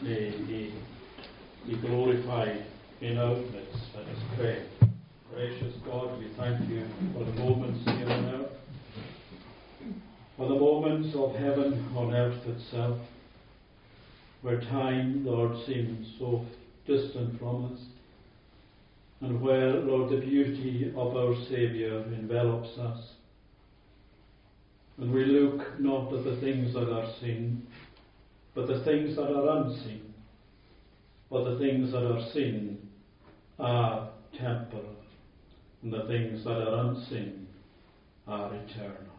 may 0.00 0.30
He 0.30 0.72
be 1.66 1.76
glorified 1.80 2.64
in 3.00 3.18
our 3.18 3.34
midst. 3.34 3.78
Let 3.96 4.06
us 4.06 4.22
pray. 4.36 4.62
Gracious 5.34 5.74
God, 5.84 6.20
we 6.20 6.28
thank 6.36 6.70
you 6.70 6.86
for 7.12 7.24
the 7.24 7.32
moments 7.32 7.84
here 7.84 8.08
on 8.08 8.24
earth, 8.26 8.52
for 10.36 10.48
the 10.48 10.54
moments 10.54 11.16
of 11.16 11.34
heaven 11.34 11.92
on 11.96 12.14
earth 12.14 12.46
itself, 12.46 12.98
where 14.42 14.60
time, 14.60 15.24
Lord, 15.26 15.56
seems 15.66 16.06
so 16.18 16.44
distant 16.86 17.40
from 17.40 17.72
us, 17.72 17.80
and 19.20 19.40
where, 19.42 19.70
Lord, 19.72 20.12
the 20.12 20.24
beauty 20.24 20.92
of 20.96 21.16
our 21.16 21.34
Saviour 21.48 22.02
envelops 22.04 22.78
us 22.78 23.00
and 25.00 25.10
we 25.12 25.24
look 25.24 25.80
not 25.80 26.12
at 26.12 26.24
the 26.24 26.36
things 26.40 26.74
that 26.74 26.92
are 26.92 27.10
seen, 27.20 27.66
but 28.54 28.66
the 28.66 28.84
things 28.84 29.16
that 29.16 29.30
are 29.32 29.62
unseen. 29.62 30.12
For 31.30 31.48
the 31.48 31.58
things 31.58 31.92
that 31.92 32.04
are 32.04 32.30
seen 32.34 32.86
are 33.58 34.10
temporal, 34.38 34.96
and 35.82 35.92
the 35.92 36.04
things 36.06 36.44
that 36.44 36.58
are 36.58 36.90
unseen 36.90 37.46
are 38.26 38.54
eternal. 38.54 39.14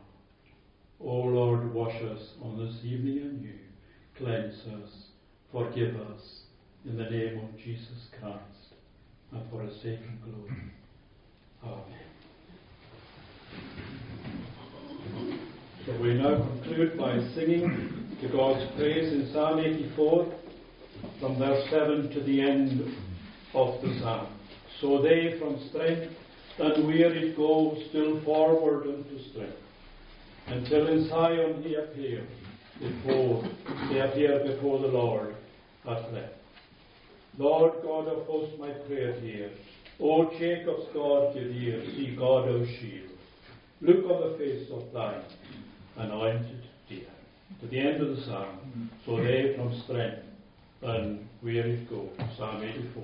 O 0.99 1.15
Lord, 1.15 1.73
wash 1.73 1.95
us 2.03 2.33
on 2.43 2.63
this 2.63 2.75
evening 2.85 3.17
anew, 3.17 3.59
cleanse 4.17 4.59
us, 4.83 5.05
forgive 5.51 5.95
us, 5.95 6.41
in 6.85 6.97
the 6.97 7.09
name 7.09 7.39
of 7.39 7.57
Jesus 7.57 8.07
Christ, 8.19 8.75
and 9.31 9.49
for 9.49 9.63
his 9.63 9.81
sake 9.81 9.99
and 10.07 10.21
glory. 10.21 10.61
Amen. 11.63 12.10
we 16.01 16.15
now 16.15 16.35
conclude 16.35 16.97
by 16.97 17.13
singing 17.35 18.17
to 18.19 18.27
God's 18.29 18.65
praise 18.75 19.13
in 19.13 19.31
Psalm 19.31 19.59
84 19.59 20.33
from 21.19 21.37
verse 21.37 21.63
7 21.69 22.09
to 22.09 22.23
the 22.23 22.41
end 22.41 22.81
of 23.53 23.79
the 23.83 23.99
psalm. 23.99 24.27
So 24.79 24.99
they 25.03 25.37
from 25.37 25.63
strength 25.69 26.11
unwearied 26.57 27.35
go 27.35 27.77
still 27.89 28.23
forward 28.23 28.87
unto 28.87 29.29
strength, 29.29 29.57
until 30.47 30.87
in 30.87 31.07
Zion 31.07 31.61
he 31.61 31.75
appear 31.75 32.25
before 32.79 33.43
they 33.91 33.99
appear 33.99 34.43
before 34.55 34.79
the 34.79 34.87
Lord 34.87 35.35
at 35.87 36.11
length. 36.13 36.33
Lord 37.37 37.73
God 37.83 38.07
of 38.07 38.25
hosts, 38.25 38.55
my 38.59 38.71
prayer 38.87 39.19
hear. 39.19 39.51
O 39.99 40.31
Jacob's 40.39 40.87
God, 40.95 41.35
give 41.35 41.43
ear, 41.43 41.83
see 41.95 42.15
God, 42.17 42.47
O 42.47 42.65
shield. 42.65 43.11
Look 43.81 44.05
on 44.05 44.31
the 44.31 44.37
face 44.39 44.67
of 44.71 44.91
thine, 44.91 45.23
anointed 45.97 46.63
dear. 46.89 47.05
To 47.61 47.67
the 47.67 47.79
end 47.79 48.01
of 48.01 48.15
the 48.15 48.21
psalm, 48.23 48.89
so 49.05 49.17
they 49.17 49.53
from 49.55 49.77
strength 49.81 50.23
and 50.81 51.27
weary 51.41 51.85
go. 51.89 52.09
Psalm 52.37 52.63
84. 52.63 53.03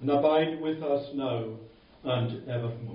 and 0.00 0.10
abide 0.10 0.60
with 0.60 0.82
us 0.82 1.08
now 1.14 1.44
and 2.04 2.48
evermore. 2.48 2.89